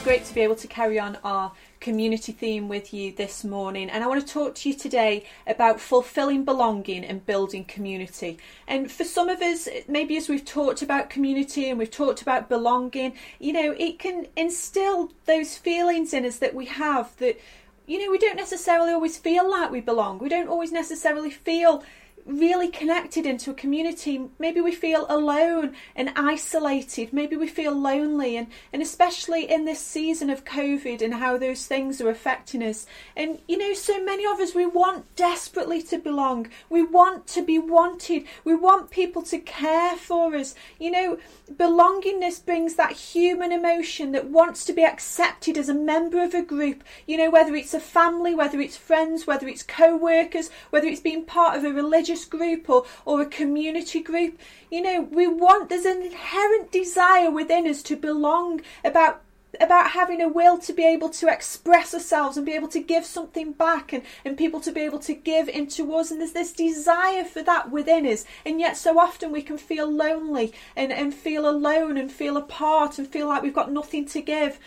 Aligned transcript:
It's 0.00 0.06
great 0.06 0.24
to 0.24 0.34
be 0.34 0.40
able 0.40 0.56
to 0.56 0.66
carry 0.66 0.98
on 0.98 1.18
our 1.22 1.52
community 1.78 2.32
theme 2.32 2.70
with 2.70 2.94
you 2.94 3.12
this 3.12 3.44
morning, 3.44 3.90
and 3.90 4.02
I 4.02 4.06
want 4.06 4.26
to 4.26 4.32
talk 4.32 4.54
to 4.54 4.70
you 4.70 4.74
today 4.74 5.26
about 5.46 5.78
fulfilling 5.78 6.42
belonging 6.42 7.04
and 7.04 7.26
building 7.26 7.66
community. 7.66 8.38
And 8.66 8.90
for 8.90 9.04
some 9.04 9.28
of 9.28 9.42
us, 9.42 9.68
maybe 9.88 10.16
as 10.16 10.26
we've 10.26 10.46
talked 10.46 10.80
about 10.80 11.10
community 11.10 11.68
and 11.68 11.78
we've 11.78 11.90
talked 11.90 12.22
about 12.22 12.48
belonging, 12.48 13.12
you 13.38 13.52
know, 13.52 13.74
it 13.78 13.98
can 13.98 14.26
instill 14.36 15.12
those 15.26 15.58
feelings 15.58 16.14
in 16.14 16.24
us 16.24 16.38
that 16.38 16.54
we 16.54 16.64
have 16.64 17.14
that, 17.18 17.38
you 17.86 18.02
know, 18.02 18.10
we 18.10 18.16
don't 18.16 18.36
necessarily 18.36 18.92
always 18.92 19.18
feel 19.18 19.50
like 19.50 19.70
we 19.70 19.82
belong. 19.82 20.18
We 20.18 20.30
don't 20.30 20.48
always 20.48 20.72
necessarily 20.72 21.30
feel 21.30 21.84
really 22.26 22.68
connected 22.68 23.26
into 23.26 23.50
a 23.50 23.54
community. 23.54 24.28
Maybe 24.38 24.60
we 24.60 24.72
feel 24.72 25.06
alone 25.08 25.74
and 25.96 26.12
isolated. 26.16 27.12
Maybe 27.12 27.36
we 27.36 27.48
feel 27.48 27.72
lonely, 27.72 28.36
and, 28.36 28.48
and 28.72 28.82
especially 28.82 29.50
in 29.50 29.64
this 29.64 29.80
season 29.80 30.30
of 30.30 30.44
COVID 30.44 31.02
and 31.02 31.14
how 31.14 31.38
those 31.38 31.66
things 31.66 32.00
are 32.00 32.10
affecting 32.10 32.62
us. 32.62 32.86
And 33.16 33.40
you 33.48 33.58
know, 33.58 33.74
so 33.74 34.02
many 34.04 34.26
of 34.26 34.40
us, 34.40 34.54
we 34.54 34.66
want 34.66 35.14
desperately 35.16 35.82
to 35.82 35.98
belong. 35.98 36.48
We 36.68 36.82
want 36.82 37.26
to 37.28 37.42
be 37.42 37.58
wanted. 37.58 38.24
We 38.44 38.54
want 38.54 38.90
people 38.90 39.22
to 39.22 39.38
care 39.38 39.96
for 39.96 40.34
us. 40.34 40.54
You 40.78 40.90
know, 40.90 41.18
belongingness 41.52 42.44
brings 42.44 42.74
that 42.74 42.92
human 42.92 43.52
emotion 43.52 44.12
that 44.12 44.30
wants 44.30 44.64
to 44.66 44.72
be 44.72 44.84
accepted 44.84 45.56
as 45.56 45.68
a 45.68 45.74
member 45.74 46.22
of 46.22 46.34
a 46.34 46.42
group. 46.42 46.84
You 47.06 47.16
know, 47.16 47.30
whether 47.30 47.54
it's 47.54 47.74
a 47.74 47.80
family, 47.80 48.34
whether 48.34 48.60
it's 48.60 48.76
friends, 48.76 49.26
whether 49.26 49.48
it's 49.48 49.62
co 49.62 49.96
workers, 49.96 50.50
whether 50.70 50.86
it's 50.86 51.00
being 51.00 51.24
part 51.24 51.56
of 51.56 51.64
a 51.64 51.72
religious 51.72 52.09
religious 52.10 52.24
group 52.24 52.68
or, 52.68 52.84
or 53.04 53.20
a 53.20 53.26
community 53.26 54.00
group. 54.00 54.38
You 54.70 54.82
know, 54.82 55.02
we 55.02 55.26
want, 55.26 55.68
there's 55.68 55.84
an 55.84 56.02
inherent 56.02 56.72
desire 56.72 57.30
within 57.30 57.66
us 57.66 57.82
to 57.84 57.96
belong 57.96 58.60
about 58.84 59.22
about 59.60 59.90
having 59.90 60.22
a 60.22 60.28
will 60.28 60.56
to 60.56 60.72
be 60.72 60.84
able 60.86 61.08
to 61.08 61.26
express 61.26 61.92
ourselves 61.92 62.36
and 62.36 62.46
be 62.46 62.52
able 62.52 62.68
to 62.68 62.78
give 62.78 63.04
something 63.04 63.50
back 63.50 63.92
and, 63.92 64.04
and 64.24 64.38
people 64.38 64.60
to 64.60 64.70
be 64.70 64.80
able 64.82 65.00
to 65.00 65.12
give 65.12 65.48
into 65.48 65.92
us. 65.92 66.12
And 66.12 66.20
there's 66.20 66.32
this 66.32 66.52
desire 66.52 67.24
for 67.24 67.42
that 67.42 67.68
within 67.68 68.06
us. 68.06 68.24
And 68.46 68.60
yet, 68.60 68.76
so 68.76 69.00
often 69.00 69.32
we 69.32 69.42
can 69.42 69.58
feel 69.58 69.90
lonely 69.90 70.52
and, 70.76 70.92
and 70.92 71.12
feel 71.12 71.50
alone 71.50 71.96
and 71.96 72.12
feel 72.12 72.36
apart 72.36 72.96
and 72.96 73.08
feel 73.08 73.26
like 73.26 73.42
we've 73.42 73.52
got 73.52 73.72
nothing 73.72 74.06
to 74.06 74.20
give. 74.22 74.60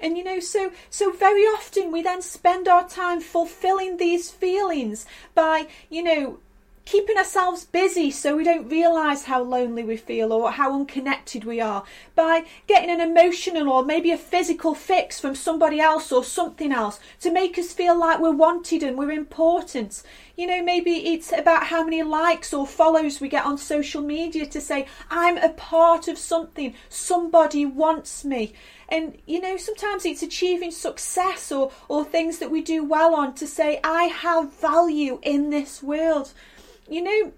And 0.00 0.16
you 0.16 0.24
know, 0.24 0.40
so 0.40 0.72
so 0.88 1.12
very 1.12 1.42
often 1.42 1.92
we 1.92 2.02
then 2.02 2.22
spend 2.22 2.66
our 2.66 2.88
time 2.88 3.20
fulfilling 3.20 3.98
these 3.98 4.30
feelings 4.30 5.04
by, 5.34 5.68
you 5.90 6.02
know, 6.02 6.38
keeping 6.84 7.16
ourselves 7.16 7.64
busy 7.64 8.10
so 8.10 8.36
we 8.36 8.44
don't 8.44 8.68
realise 8.68 9.24
how 9.24 9.42
lonely 9.42 9.84
we 9.84 9.96
feel 9.96 10.32
or 10.32 10.50
how 10.50 10.74
unconnected 10.74 11.44
we 11.44 11.60
are, 11.60 11.84
by 12.14 12.44
getting 12.66 12.90
an 12.90 13.00
emotional 13.00 13.68
or 13.68 13.84
maybe 13.84 14.10
a 14.10 14.16
physical 14.16 14.74
fix 14.74 15.20
from 15.20 15.34
somebody 15.34 15.80
else 15.80 16.10
or 16.10 16.24
something 16.24 16.72
else 16.72 16.98
to 17.20 17.30
make 17.30 17.58
us 17.58 17.72
feel 17.72 17.98
like 17.98 18.18
we're 18.18 18.30
wanted 18.32 18.82
and 18.82 18.98
we're 18.98 19.12
important. 19.12 20.02
You 20.36 20.46
know, 20.46 20.62
maybe 20.62 21.12
it's 21.12 21.32
about 21.32 21.66
how 21.66 21.84
many 21.84 22.02
likes 22.02 22.54
or 22.54 22.66
follows 22.66 23.20
we 23.20 23.28
get 23.28 23.44
on 23.44 23.58
social 23.58 24.02
media 24.02 24.46
to 24.46 24.60
say, 24.60 24.86
I'm 25.10 25.36
a 25.36 25.50
part 25.50 26.08
of 26.08 26.18
something, 26.18 26.74
somebody 26.88 27.66
wants 27.66 28.24
me. 28.24 28.54
And 28.88 29.18
you 29.26 29.40
know, 29.40 29.56
sometimes 29.56 30.04
it's 30.04 30.22
achieving 30.22 30.72
success 30.72 31.52
or, 31.52 31.70
or 31.88 32.04
things 32.04 32.38
that 32.38 32.50
we 32.50 32.62
do 32.62 32.84
well 32.84 33.14
on 33.14 33.34
to 33.34 33.46
say, 33.46 33.80
I 33.84 34.04
have 34.04 34.52
value 34.54 35.20
in 35.22 35.50
this 35.50 35.82
world. 35.82 36.32
You 36.90 37.02
know, 37.02 37.32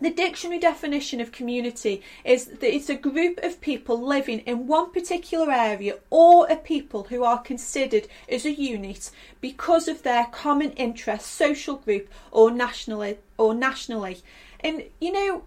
the 0.00 0.10
dictionary 0.10 0.60
definition 0.60 1.20
of 1.20 1.32
community 1.32 2.02
is 2.24 2.44
that 2.44 2.62
it's 2.62 2.90
a 2.90 2.94
group 2.94 3.40
of 3.42 3.60
people 3.60 4.00
living 4.00 4.40
in 4.40 4.68
one 4.68 4.92
particular 4.92 5.50
area 5.50 5.96
or 6.10 6.46
a 6.46 6.56
people 6.56 7.04
who 7.04 7.24
are 7.24 7.40
considered 7.40 8.06
as 8.28 8.44
a 8.44 8.52
unit 8.52 9.10
because 9.40 9.88
of 9.88 10.02
their 10.02 10.26
common 10.26 10.72
interest, 10.72 11.26
social 11.26 11.76
group, 11.76 12.08
or 12.30 12.50
nationally 12.50 13.18
or 13.38 13.54
nationally. 13.54 14.18
And 14.60 14.84
you 15.00 15.10
know, 15.10 15.44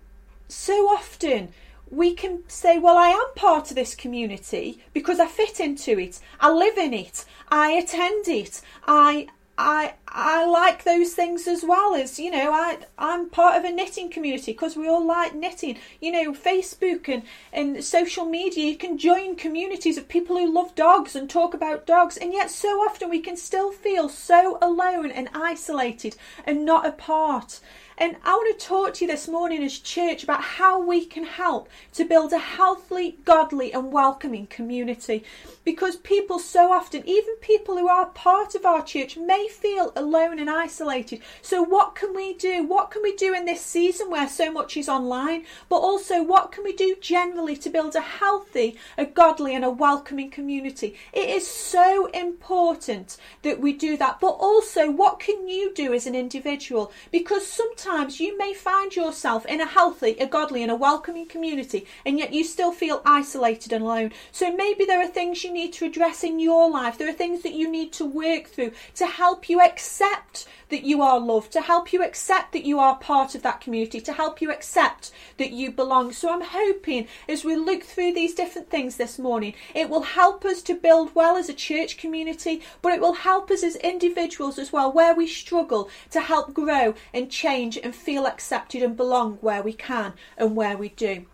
so 0.48 0.88
often 0.88 1.50
we 1.90 2.14
can 2.14 2.44
say, 2.48 2.78
Well, 2.78 2.98
I 2.98 3.10
am 3.10 3.34
part 3.36 3.70
of 3.70 3.76
this 3.76 3.96
community 3.96 4.84
because 4.92 5.20
I 5.20 5.28
fit 5.28 5.60
into 5.60 6.00
it, 6.00 6.20
I 6.40 6.52
live 6.52 6.78
in 6.78 6.94
it, 6.94 7.26
I 7.50 7.72
attend 7.72 8.28
it, 8.28 8.62
I 8.88 9.28
I 9.58 9.94
I 10.08 10.46
like 10.46 10.84
those 10.84 11.14
things 11.14 11.48
as 11.48 11.64
well 11.64 11.94
as 11.96 12.20
you 12.20 12.32
know 12.32 12.52
I 12.52 12.80
I'm 12.98 13.30
part 13.30 13.58
of 13.58 13.64
a 13.64 13.72
knitting 13.72 14.10
community 14.10 14.52
because 14.54 14.76
we 14.76 14.88
all 14.88 15.06
like 15.06 15.36
knitting. 15.36 15.78
You 16.00 16.12
know, 16.12 16.32
Facebook 16.34 17.08
and 17.08 17.24
and 17.52 17.84
social 17.84 18.26
media, 18.26 18.66
you 18.66 18.78
can 18.78 18.98
join 18.98 19.36
communities 19.36 19.98
of 19.98 20.08
people 20.08 20.38
who 20.38 20.52
love 20.52 20.76
dogs 20.76 21.16
and 21.16 21.30
talk 21.30 21.54
about 21.54 21.86
dogs, 21.86 22.18
and 22.18 22.34
yet 22.34 22.50
so 22.50 22.80
often 22.80 23.10
we 23.10 23.20
can 23.20 23.38
still 23.38 23.72
feel 23.72 24.10
so 24.10 24.58
alone 24.62 25.12
and 25.12 25.30
isolated 25.34 26.16
and 26.46 26.66
not 26.66 26.86
a 26.86 26.92
part. 26.92 27.60
And 27.98 28.16
I 28.24 28.34
want 28.34 28.58
to 28.58 28.66
talk 28.66 28.94
to 28.96 29.06
you 29.06 29.12
this 29.12 29.28
morning 29.28 29.64
as 29.64 29.78
church 29.78 30.24
about 30.24 30.42
how 30.42 30.82
we 30.82 31.06
can 31.06 31.26
help 31.26 31.70
to 31.94 32.06
build 32.06 32.32
a 32.32 32.40
healthy, 32.40 33.18
godly, 33.26 33.74
and 33.74 33.92
welcoming 33.92 34.48
community. 34.48 35.24
Because 35.64 35.98
people 35.98 36.40
so 36.40 36.72
often, 36.72 37.08
even 37.08 37.36
people 37.42 37.78
who 37.78 37.88
are 37.88 38.08
part 38.08 38.56
of 38.56 38.66
our 38.66 38.84
church, 38.84 39.18
may 39.18 39.48
feel 39.48 39.92
alone 39.96 40.40
and 40.40 40.50
isolated. 40.50 41.22
So, 41.42 41.62
what 41.62 41.94
can 41.94 42.16
we 42.16 42.34
do? 42.34 42.64
What 42.64 42.92
can 42.92 43.04
we 43.04 43.16
do 43.16 43.34
in 43.34 43.46
this 43.46 43.62
season 43.62 44.10
where 44.10 44.28
so 44.28 44.52
much 44.52 44.78
is 44.78 44.90
online? 44.90 45.46
But 45.70 45.78
also, 45.78 46.24
what 46.24 46.52
can 46.52 46.64
we 46.64 46.74
do 46.74 46.96
generally 47.00 47.58
to 47.58 47.70
build 47.70 47.96
a 47.96 48.02
healthy, 48.02 48.78
a 48.98 49.06
godly, 49.06 49.54
and 49.54 49.66
a 49.66 49.70
welcoming 49.70 50.32
community? 50.32 50.96
It 51.14 51.30
is 51.30 51.46
so 51.46 52.08
important 52.08 53.18
that 53.44 53.60
we 53.60 53.74
do 53.74 53.98
that. 53.98 54.20
But 54.20 54.38
also, 54.40 54.90
what 54.90 55.20
can 55.20 55.48
you 55.48 55.74
do 55.74 55.94
as 55.94 56.08
an 56.08 56.16
individual? 56.16 56.92
Because 57.12 57.46
sometimes 57.46 57.81
sometimes 57.82 58.20
you 58.20 58.38
may 58.38 58.54
find 58.54 58.96
yourself 58.96 59.44
in 59.48 59.60
a 59.60 59.66
healthy, 59.66 60.12
a 60.20 60.28
godly, 60.28 60.62
and 60.62 60.72
a 60.72 60.76
welcoming 60.76 61.26
community, 61.26 61.88
and 62.06 62.20
yet 62.20 62.32
you 62.32 62.44
still 62.44 62.72
feel 62.72 63.02
isolated 63.06 63.74
and 63.74 63.84
alone. 63.84 64.12
So 64.32 64.56
maybe 64.56 64.86
there 64.86 65.02
are 65.02 65.08
things 65.08 65.44
you 65.44 65.52
need 65.52 65.74
to 65.74 65.86
address 65.86 66.24
in 66.24 66.40
your 66.40 66.70
life. 66.70 66.98
There 66.98 67.10
are 67.10 67.14
things 67.14 67.42
that 67.42 67.54
you 67.54 67.70
need 67.70 67.92
to 67.94 68.06
work 68.06 68.48
through 68.48 68.74
to 68.96 69.08
help 69.08 69.50
you 69.50 69.62
accept 69.62 70.48
that 70.70 70.84
you 70.84 71.02
are 71.02 71.20
loved, 71.20 71.52
to 71.52 71.62
help 71.62 71.92
you 71.92 72.02
accept 72.04 72.54
that 72.54 72.66
you 72.66 72.80
are 72.80 72.96
part 72.96 73.36
of 73.36 73.44
that 73.44 73.60
community, 73.60 74.00
to 74.00 74.14
help 74.14 74.42
you 74.42 74.52
accept 74.52 75.12
that 75.38 75.52
you 75.52 75.72
belong. 75.72 76.14
So 76.14 76.32
I'm 76.32 76.42
hoping 76.42 77.08
as 77.28 77.44
we 77.44 77.56
look 77.56 77.84
through 77.84 78.14
these 78.14 78.34
different 78.34 78.70
things 78.70 78.96
this 78.96 79.20
morning, 79.20 79.54
it 79.76 79.90
will 79.90 80.04
help 80.04 80.46
us 80.46 80.62
to 80.64 80.76
build 80.76 81.14
well 81.14 81.36
as 81.36 81.50
a 81.50 81.54
church 81.54 81.98
community, 81.98 82.62
but 82.82 82.94
it 82.94 83.02
will 83.02 83.14
help 83.14 83.52
us 83.52 83.64
as 83.64 83.76
individuals 83.78 84.58
as 84.58 84.72
well, 84.72 84.92
where 84.92 85.14
we 85.14 85.28
struggle 85.28 85.90
to 86.12 86.22
help 86.22 86.54
grow 86.54 86.96
and 87.14 87.30
change 87.30 87.71
and 87.78 87.96
feel 87.96 88.26
accepted 88.26 88.84
and 88.84 88.98
belong 88.98 89.38
where 89.42 89.62
we 89.62 89.74
can 89.74 90.14
and 90.38 90.56
where 90.56 90.78
we 90.78 90.90
do. 90.90 91.26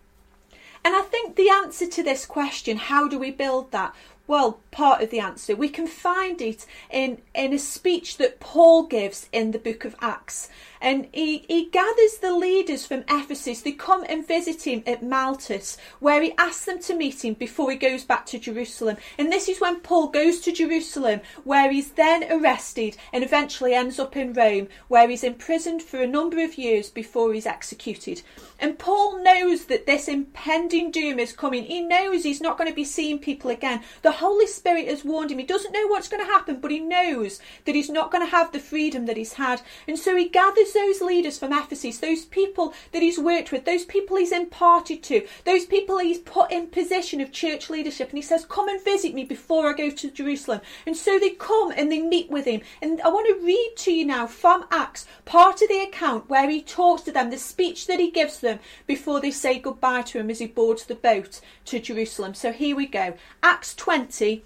And 0.84 0.96
I 0.96 1.02
think 1.02 1.36
the 1.36 1.50
answer 1.50 1.88
to 1.88 2.04
this 2.04 2.26
question, 2.26 2.78
how 2.78 3.08
do 3.08 3.20
we 3.20 3.32
build 3.32 3.72
that? 3.72 3.94
Well, 4.28 4.60
part 4.72 5.02
of 5.02 5.10
the 5.10 5.20
answer. 5.20 5.56
We 5.56 5.70
can 5.70 5.88
find 5.88 6.42
it 6.42 6.66
in, 6.92 7.22
in 7.34 7.54
a 7.54 7.60
speech 7.60 8.18
that 8.18 8.40
Paul 8.40 8.84
gives 8.84 9.30
in 9.32 9.52
the 9.52 9.60
book 9.60 9.86
of 9.86 9.96
Acts. 10.02 10.50
And 10.82 11.08
he, 11.12 11.46
he 11.48 11.66
gathers 11.70 12.18
the 12.22 12.36
leaders 12.36 12.86
from 12.86 13.04
Ephesus. 13.10 13.62
They 13.62 13.72
come 13.72 14.06
and 14.08 14.28
visit 14.28 14.68
him 14.68 14.84
at 14.86 15.04
Miletus, 15.04 15.78
where 16.00 16.22
he 16.22 16.34
asks 16.38 16.66
them 16.66 16.80
to 16.80 16.96
meet 16.96 17.24
him 17.24 17.34
before 17.34 17.72
he 17.72 17.78
goes 17.78 18.04
back 18.04 18.26
to 18.28 18.40
Jerusalem. 18.40 18.98
And 19.18 19.32
this 19.32 19.50
is 19.50 19.60
when 19.60 19.80
Paul 19.80 20.08
goes 20.08 20.40
to 20.42 20.52
Jerusalem, 20.52 21.22
where 21.44 21.72
he's 21.72 21.92
then 21.92 22.26
arrested 22.32 22.98
and 23.12 23.24
eventually 23.24 23.74
ends 23.74 24.00
up 24.00 24.16
in 24.16 24.34
Rome, 24.34 24.68
where 24.88 25.10
he's 25.10 25.24
imprisoned 25.24 25.82
for 25.82 26.02
a 26.02 26.08
number 26.08 26.44
of 26.44 26.58
years 26.58 26.90
before 26.90 27.34
he's 27.34 27.46
executed. 27.46 28.22
And 28.60 28.80
Paul 28.80 29.24
knows 29.24 29.66
that 29.66 29.86
this 29.86 30.08
impending 30.08 30.92
doom 30.92 31.20
is 31.20 31.34
coming. 31.34 31.64
He 31.64 31.82
knows 31.82 32.24
he's 32.24 32.42
not 32.42 32.58
going 32.58 32.70
to 32.70 32.76
be 32.76 32.84
seeing 32.84 33.20
people 33.20 33.52
again. 33.52 33.82
The 34.02 34.12
Holy 34.12 34.48
Spirit 34.48 34.88
has 34.88 35.04
warned 35.04 35.32
him. 35.32 35.40
He 35.40 35.46
doesn't 35.46 35.72
know 35.72 35.88
what's 35.88 36.08
going 36.08 36.26
to 36.26 36.32
happen, 36.32 36.60
but 36.60 36.72
he 36.72 36.80
knows 36.80 37.40
that 37.66 37.76
he's 37.76 37.90
not 37.90 38.12
going 38.12 38.26
to 38.26 38.32
have 38.32 38.52
the 38.52 38.60
freedom 38.60 39.06
that 39.06 39.18
he's 39.18 39.34
had. 39.34 39.62
And 39.88 39.98
so 39.98 40.16
he 40.16 40.30
gathers 40.30 40.67
those 40.74 41.02
leaders 41.02 41.38
from 41.38 41.54
Ephesus, 41.54 41.98
those 42.00 42.26
people 42.26 42.74
that 42.92 43.02
he's 43.02 43.20
worked 43.20 43.52
with, 43.52 43.66
those 43.66 43.86
people 43.86 44.18
he's 44.18 44.32
imparted 44.32 45.04
to, 45.04 45.26
those 45.46 45.66
people 45.66 46.00
he's 46.00 46.20
put 46.20 46.52
in 46.52 46.68
position 46.68 47.22
of 47.22 47.32
church 47.32 47.70
leadership. 47.70 48.10
And 48.10 48.18
he 48.18 48.22
says, 48.22 48.46
Come 48.46 48.70
and 48.70 48.84
visit 48.84 49.14
me 49.14 49.24
before 49.24 49.70
I 49.70 49.74
go 49.74 49.90
to 49.90 50.12
Jerusalem. 50.12 50.62
And 50.86 50.96
so 50.96 51.20
they 51.20 51.32
come 51.32 51.72
and 51.76 51.92
they 51.92 52.02
meet 52.02 52.30
with 52.30 52.46
him. 52.46 52.62
And 52.82 53.02
I 53.02 53.10
want 53.10 53.28
to 53.28 53.46
read 53.46 53.74
to 53.78 53.92
you 53.92 54.06
now 54.06 54.28
from 54.28 54.66
Acts 54.72 55.06
part 55.26 55.62
of 55.62 55.70
the 55.70 55.82
account 55.82 56.30
where 56.30 56.50
he 56.50 56.62
talks 56.62 57.04
to 57.04 57.12
them, 57.12 57.30
the 57.30 57.38
speech 57.38 57.88
that 57.88 58.00
he 58.00 58.12
gives 58.12 58.40
them 58.40 58.60
before 58.86 59.20
they 59.20 59.32
say 59.32 59.60
goodbye 59.60 60.02
to 60.04 60.20
him 60.20 60.30
as 60.30 60.40
he 60.40 60.48
boards 60.48 60.86
the 60.86 60.96
boat 60.96 61.42
to 61.66 61.80
Jerusalem. 61.80 62.34
So 62.34 62.52
here 62.52 62.76
we 62.76 62.88
go. 62.88 63.16
Acts 63.44 63.76
20, 63.76 64.44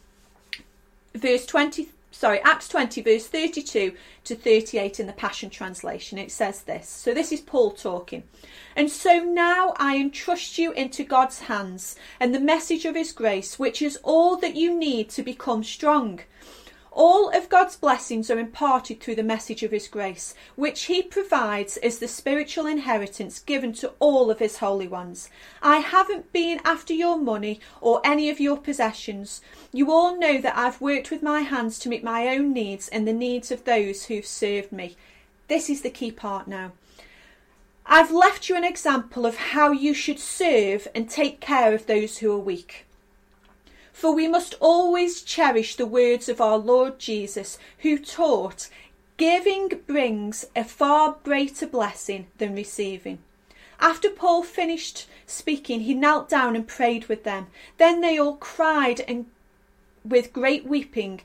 verse 1.13 1.45
20 1.45 1.89
sorry, 2.11 2.39
Acts 2.41 2.67
20, 2.67 3.01
verse 3.01 3.27
32 3.27 3.93
to 4.25 4.35
38 4.35 4.99
in 4.99 5.07
the 5.07 5.13
Passion 5.13 5.49
Translation. 5.49 6.17
It 6.17 6.31
says 6.31 6.61
this. 6.61 6.87
So 6.87 7.13
this 7.13 7.31
is 7.31 7.41
Paul 7.41 7.71
talking. 7.71 8.23
And 8.75 8.91
so 8.91 9.19
now 9.19 9.73
I 9.77 9.97
entrust 9.97 10.57
you 10.57 10.71
into 10.73 11.03
God's 11.03 11.39
hands 11.39 11.95
and 12.19 12.35
the 12.35 12.39
message 12.39 12.85
of 12.85 12.95
his 12.95 13.11
grace, 13.11 13.57
which 13.57 13.81
is 13.81 13.97
all 14.03 14.37
that 14.37 14.55
you 14.55 14.77
need 14.77 15.09
to 15.11 15.23
become 15.23 15.63
strong. 15.63 16.19
All 16.93 17.29
of 17.29 17.47
God's 17.47 17.77
blessings 17.77 18.29
are 18.29 18.37
imparted 18.37 18.99
through 18.99 19.15
the 19.15 19.23
message 19.23 19.63
of 19.63 19.71
His 19.71 19.87
grace, 19.87 20.35
which 20.57 20.83
He 20.83 21.01
provides 21.01 21.77
as 21.77 21.99
the 21.99 22.07
spiritual 22.07 22.65
inheritance 22.65 23.39
given 23.39 23.71
to 23.73 23.93
all 23.99 24.29
of 24.29 24.39
His 24.39 24.57
holy 24.57 24.89
ones. 24.89 25.29
I 25.61 25.77
haven't 25.77 26.33
been 26.33 26.59
after 26.65 26.93
your 26.93 27.17
money 27.17 27.61
or 27.79 28.01
any 28.03 28.29
of 28.29 28.41
your 28.41 28.57
possessions. 28.57 29.39
You 29.71 29.89
all 29.89 30.17
know 30.17 30.41
that 30.41 30.57
I've 30.57 30.81
worked 30.81 31.11
with 31.11 31.23
my 31.23 31.41
hands 31.41 31.79
to 31.79 31.89
meet 31.89 32.03
my 32.03 32.27
own 32.27 32.51
needs 32.51 32.89
and 32.89 33.07
the 33.07 33.13
needs 33.13 33.51
of 33.51 33.63
those 33.63 34.05
who've 34.05 34.25
served 34.25 34.73
me. 34.73 34.97
This 35.47 35.69
is 35.69 35.83
the 35.83 35.89
key 35.89 36.11
part 36.11 36.45
now. 36.45 36.73
I've 37.85 38.11
left 38.11 38.49
you 38.49 38.57
an 38.57 38.65
example 38.65 39.25
of 39.25 39.37
how 39.37 39.71
you 39.71 39.93
should 39.93 40.19
serve 40.19 40.89
and 40.93 41.09
take 41.09 41.39
care 41.39 41.73
of 41.73 41.87
those 41.87 42.17
who 42.17 42.33
are 42.33 42.37
weak. 42.37 42.85
For 44.01 44.15
we 44.15 44.27
must 44.27 44.55
always 44.59 45.21
cherish 45.21 45.75
the 45.75 45.85
words 45.85 46.27
of 46.27 46.41
our 46.41 46.57
Lord 46.57 46.97
Jesus, 46.97 47.59
who 47.81 47.99
taught, 47.99 48.67
Giving 49.17 49.67
brings 49.85 50.43
a 50.55 50.63
far 50.63 51.17
greater 51.23 51.67
blessing 51.67 52.25
than 52.39 52.55
receiving. 52.55 53.19
After 53.79 54.09
Paul 54.09 54.41
finished 54.41 55.07
speaking, 55.27 55.81
he 55.81 55.93
knelt 55.93 56.27
down 56.29 56.55
and 56.55 56.67
prayed 56.67 57.09
with 57.09 57.25
them. 57.25 57.45
Then 57.77 58.01
they 58.01 58.17
all 58.17 58.37
cried 58.37 59.01
and 59.01 59.27
with 60.03 60.33
great 60.33 60.65
weeping 60.65 61.21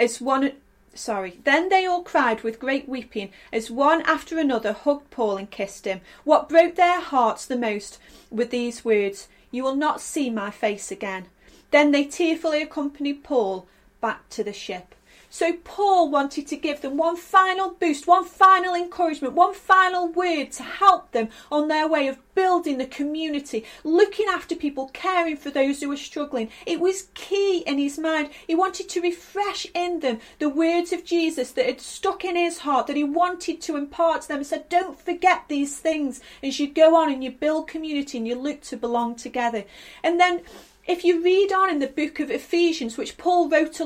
as 0.00 0.20
one 0.20 0.54
sorry. 0.94 1.38
Then 1.44 1.68
they 1.68 1.86
all 1.86 2.02
cried 2.02 2.42
with 2.42 2.58
great 2.58 2.88
weeping 2.88 3.30
as 3.52 3.70
one 3.70 4.02
after 4.06 4.40
another 4.40 4.72
hugged 4.72 5.08
Paul 5.12 5.36
and 5.36 5.48
kissed 5.48 5.84
him. 5.84 6.00
What 6.24 6.48
broke 6.48 6.74
their 6.74 7.00
hearts 7.00 7.46
the 7.46 7.56
most 7.56 8.00
were 8.28 8.44
these 8.44 8.84
words, 8.84 9.28
You 9.52 9.62
will 9.62 9.76
not 9.76 10.00
see 10.00 10.30
my 10.30 10.50
face 10.50 10.90
again. 10.90 11.28
Then 11.72 11.90
they 11.90 12.04
tearfully 12.04 12.62
accompanied 12.62 13.24
Paul 13.24 13.66
back 14.00 14.28
to 14.30 14.44
the 14.44 14.52
ship. 14.52 14.94
So 15.34 15.54
Paul 15.64 16.10
wanted 16.10 16.46
to 16.48 16.58
give 16.58 16.82
them 16.82 16.98
one 16.98 17.16
final 17.16 17.70
boost, 17.70 18.06
one 18.06 18.26
final 18.26 18.74
encouragement, 18.74 19.32
one 19.32 19.54
final 19.54 20.06
word 20.06 20.52
to 20.52 20.62
help 20.62 21.12
them 21.12 21.30
on 21.50 21.68
their 21.68 21.88
way 21.88 22.06
of 22.06 22.18
building 22.34 22.76
the 22.76 22.84
community, 22.84 23.64
looking 23.82 24.26
after 24.28 24.54
people, 24.54 24.90
caring 24.92 25.38
for 25.38 25.48
those 25.48 25.80
who 25.80 25.88
were 25.88 25.96
struggling. 25.96 26.50
It 26.66 26.80
was 26.80 27.08
key 27.14 27.60
in 27.60 27.78
his 27.78 27.98
mind. 27.98 28.28
He 28.46 28.54
wanted 28.54 28.90
to 28.90 29.00
refresh 29.00 29.66
in 29.74 30.00
them 30.00 30.20
the 30.38 30.50
words 30.50 30.92
of 30.92 31.02
Jesus 31.02 31.52
that 31.52 31.64
had 31.64 31.80
stuck 31.80 32.26
in 32.26 32.36
his 32.36 32.58
heart, 32.58 32.86
that 32.88 32.96
he 32.96 33.04
wanted 33.04 33.62
to 33.62 33.76
impart 33.76 34.22
to 34.22 34.28
them. 34.28 34.38
He 34.38 34.44
said, 34.44 34.68
Don't 34.68 35.00
forget 35.00 35.44
these 35.48 35.78
things 35.78 36.20
as 36.42 36.60
you 36.60 36.68
go 36.68 36.94
on 36.94 37.10
and 37.10 37.24
you 37.24 37.30
build 37.30 37.68
community 37.68 38.18
and 38.18 38.28
you 38.28 38.34
look 38.34 38.60
to 38.64 38.76
belong 38.76 39.14
together. 39.14 39.64
And 40.04 40.20
then 40.20 40.42
if 40.86 41.04
you 41.04 41.22
read 41.22 41.52
on 41.52 41.70
in 41.70 41.78
the 41.78 41.86
book 41.86 42.20
of 42.20 42.30
Ephesians, 42.30 42.96
which 42.96 43.16
Paul 43.16 43.48
wrote 43.48 43.80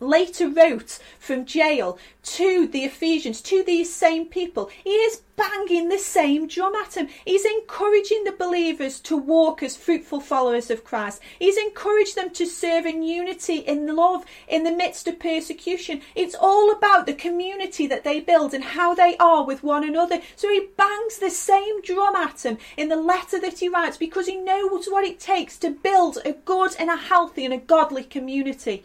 later 0.00 0.48
wrote 0.48 0.98
from 1.18 1.44
jail 1.44 1.98
to 2.22 2.66
the 2.66 2.84
Ephesians, 2.84 3.40
to 3.40 3.62
these 3.62 3.92
same 3.92 4.26
people, 4.26 4.70
he 4.84 4.90
is 4.90 5.22
banging 5.38 5.88
the 5.88 5.98
same 5.98 6.48
drum 6.48 6.74
at 6.74 6.90
them. 6.90 7.08
He's 7.24 7.44
encouraging 7.44 8.24
the 8.24 8.32
believers 8.32 8.98
to 9.00 9.16
walk 9.16 9.62
as 9.62 9.76
fruitful 9.76 10.20
followers 10.20 10.70
of 10.70 10.84
Christ. 10.84 11.22
He's 11.38 11.56
encouraged 11.56 12.16
them 12.16 12.30
to 12.30 12.44
serve 12.44 12.86
in 12.86 13.02
unity, 13.02 13.58
in 13.58 13.94
love, 13.94 14.24
in 14.48 14.64
the 14.64 14.72
midst 14.72 15.06
of 15.06 15.20
persecution. 15.20 16.02
It's 16.16 16.34
all 16.34 16.72
about 16.72 17.06
the 17.06 17.14
community 17.14 17.86
that 17.86 18.04
they 18.04 18.20
build 18.20 18.52
and 18.52 18.64
how 18.64 18.94
they 18.94 19.16
are 19.18 19.44
with 19.44 19.62
one 19.62 19.84
another. 19.84 20.20
So 20.34 20.50
he 20.50 20.68
bangs 20.76 21.18
the 21.18 21.30
same 21.30 21.80
drum 21.82 22.16
at 22.16 22.38
them 22.38 22.58
in 22.76 22.88
the 22.88 22.96
letter 22.96 23.40
that 23.40 23.60
he 23.60 23.68
writes 23.68 23.96
because 23.96 24.26
he 24.26 24.36
knows 24.36 24.86
what 24.86 25.04
it 25.04 25.20
takes 25.20 25.56
to 25.58 25.70
build 25.70 26.18
a 26.24 26.32
good 26.32 26.74
and 26.78 26.90
a 26.90 26.96
healthy 26.96 27.44
and 27.44 27.54
a 27.54 27.58
godly 27.58 28.02
community. 28.02 28.82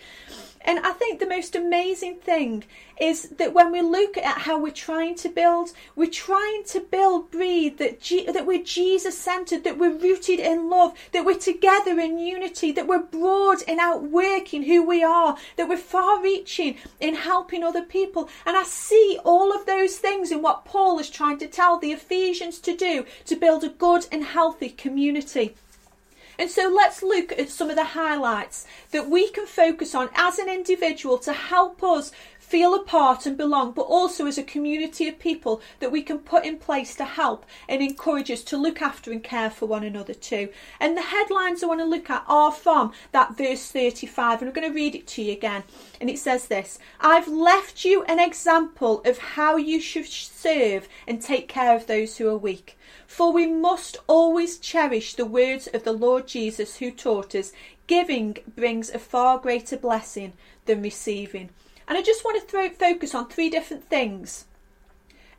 And 0.66 0.80
I 0.80 0.92
think 0.92 1.20
the 1.20 1.28
most 1.28 1.56
amazing 1.56 2.16
thing 2.16 2.64
is 3.00 3.30
that 3.38 3.54
when 3.54 3.72
we 3.72 3.82
look 3.82 4.18
at 4.18 4.40
how 4.40 4.58
we're 4.58 4.72
trying 4.72 5.16
to 5.16 5.30
build, 5.30 5.72
we're 5.96 6.10
trying 6.10 6.64
to 6.66 6.80
build, 6.80 7.32
breathe, 7.32 7.78
that, 7.80 8.00
G- 8.00 8.32
that 8.32 8.46
we're 8.46 8.64
Jesus 8.64 9.18
centered, 9.18 9.64
that 9.66 9.78
we're 9.78 9.98
rooted 9.98 10.40
in 10.40 10.70
love, 10.70 10.94
that 11.12 11.26
we're 11.26 11.38
together 11.38 12.00
in 12.00 12.18
unity, 12.18 12.72
that 12.72 12.88
we're 12.88 13.04
broad 13.04 13.62
in 13.64 13.80
outworking 13.80 14.64
who 14.64 14.86
we 14.86 15.04
are, 15.04 15.38
that 15.58 15.68
we're 15.68 15.78
far 15.78 16.22
reaching 16.22 16.78
in 17.00 17.16
helping 17.16 17.64
other 17.64 17.84
people. 17.84 18.30
And 18.46 18.56
I 18.56 18.64
see 18.64 19.20
all 19.26 19.54
of 19.54 19.66
those 19.66 19.98
things 19.98 20.32
in 20.32 20.42
what 20.42 20.66
Paul 20.66 21.00
is 21.00 21.10
trying 21.10 21.40
to 21.40 21.48
tell 21.48 21.78
the 21.78 21.92
Ephesians 21.92 22.60
to 22.60 22.76
do 22.76 23.06
to 23.26 23.36
build 23.36 23.64
a 23.64 23.70
good 23.70 24.08
and 24.12 24.24
healthy 24.24 24.70
community. 24.70 25.56
And 26.38 26.50
so 26.50 26.68
let's 26.70 27.04
look 27.04 27.32
at 27.32 27.50
some 27.50 27.70
of 27.70 27.76
the 27.76 27.84
highlights 27.84 28.66
that 28.92 29.10
we 29.10 29.30
can 29.30 29.46
focus 29.46 29.94
on 29.94 30.10
as 30.16 30.40
an 30.40 30.50
individual 30.50 31.18
to 31.20 31.34
help 31.34 31.84
us 31.84 32.12
feel 32.44 32.76
a 32.76 32.84
part 32.84 33.26
and 33.26 33.38
belong, 33.38 33.72
but 33.72 33.84
also 33.84 34.28
as 34.28 34.38
a 34.38 34.44
community 34.44 35.08
of 35.08 35.18
people 35.18 35.62
that 35.80 35.92
we 35.92 36.04
can 36.04 36.20
put 36.20 36.46
in 36.46 36.58
place 36.58 36.94
to 36.94 37.06
help 37.06 37.46
and 37.70 37.82
encourage 37.82 38.30
us 38.30 38.44
to 38.44 38.58
look 38.58 38.82
after 38.82 39.12
and 39.12 39.24
care 39.24 39.50
for 39.50 39.66
one 39.66 39.84
another 39.84 40.14
too. 40.14 40.50
And 40.80 40.96
the 40.96 41.02
headlines 41.02 41.64
I 41.64 41.68
want 41.68 41.80
to 41.80 41.86
look 41.86 42.10
at 42.10 42.24
are 42.28 42.52
from 42.52 42.92
that 43.14 43.38
verse 43.38 43.72
35, 43.72 44.42
and 44.42 44.50
I'm 44.50 44.54
going 44.54 44.68
to 44.68 44.76
read 44.76 44.94
it 44.94 45.08
to 45.08 45.24
you 45.24 45.32
again. 45.32 45.64
And 46.02 46.10
it 46.10 46.20
says 46.20 46.48
this 46.48 46.80
I've 47.00 47.28
left 47.28 47.86
you 47.86 48.04
an 48.04 48.20
example 48.20 49.02
of 49.06 49.18
how 49.18 49.56
you 49.56 49.80
should 49.80 50.06
serve 50.06 50.88
and 51.08 51.22
take 51.22 51.48
care 51.48 51.76
of 51.76 51.88
those 51.88 52.18
who 52.18 52.28
are 52.28 52.38
weak. 52.38 52.78
For 53.08 53.32
we 53.32 53.48
must 53.48 53.98
always 54.06 54.58
cherish 54.58 55.16
the 55.16 55.26
words 55.26 55.68
of 55.68 55.86
the 55.86 55.94
Lord 55.94 56.28
Jesus 56.28 56.78
who 56.78 56.92
taught 56.92 57.34
us 57.36 57.54
giving 57.88 58.38
brings 58.56 58.90
a 58.90 59.00
far 59.00 59.38
greater 59.40 59.78
blessing 59.78 60.34
than 60.66 60.82
receiving. 60.82 61.50
And 61.88 61.98
I 61.98 62.02
just 62.02 62.24
want 62.24 62.40
to 62.42 62.48
throw, 62.48 62.70
focus 62.70 63.14
on 63.14 63.28
three 63.28 63.50
different 63.50 63.90
things 63.90 64.46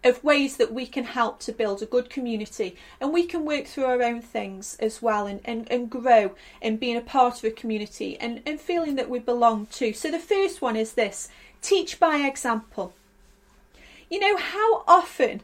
of 0.04 0.22
ways 0.22 0.58
that 0.58 0.72
we 0.72 0.86
can 0.86 1.04
help 1.04 1.40
to 1.40 1.52
build 1.52 1.82
a 1.82 1.86
good 1.86 2.10
community 2.10 2.76
and 3.00 3.12
we 3.12 3.24
can 3.24 3.44
work 3.44 3.66
through 3.66 3.86
our 3.86 4.02
own 4.02 4.20
things 4.20 4.76
as 4.78 5.00
well 5.00 5.26
and, 5.26 5.40
and, 5.46 5.66
and 5.72 5.88
grow 5.88 6.34
and 6.60 6.78
being 6.78 6.96
a 6.96 7.00
part 7.00 7.38
of 7.38 7.44
a 7.44 7.50
community 7.50 8.18
and, 8.20 8.42
and 8.44 8.60
feeling 8.60 8.96
that 8.96 9.08
we 9.08 9.18
belong 9.18 9.66
to. 9.66 9.94
So 9.94 10.10
the 10.10 10.18
first 10.18 10.60
one 10.60 10.76
is 10.76 10.92
this 10.92 11.28
teach 11.62 11.98
by 11.98 12.18
example. 12.18 12.92
You 14.10 14.20
know, 14.20 14.36
how 14.36 14.84
often 14.86 15.40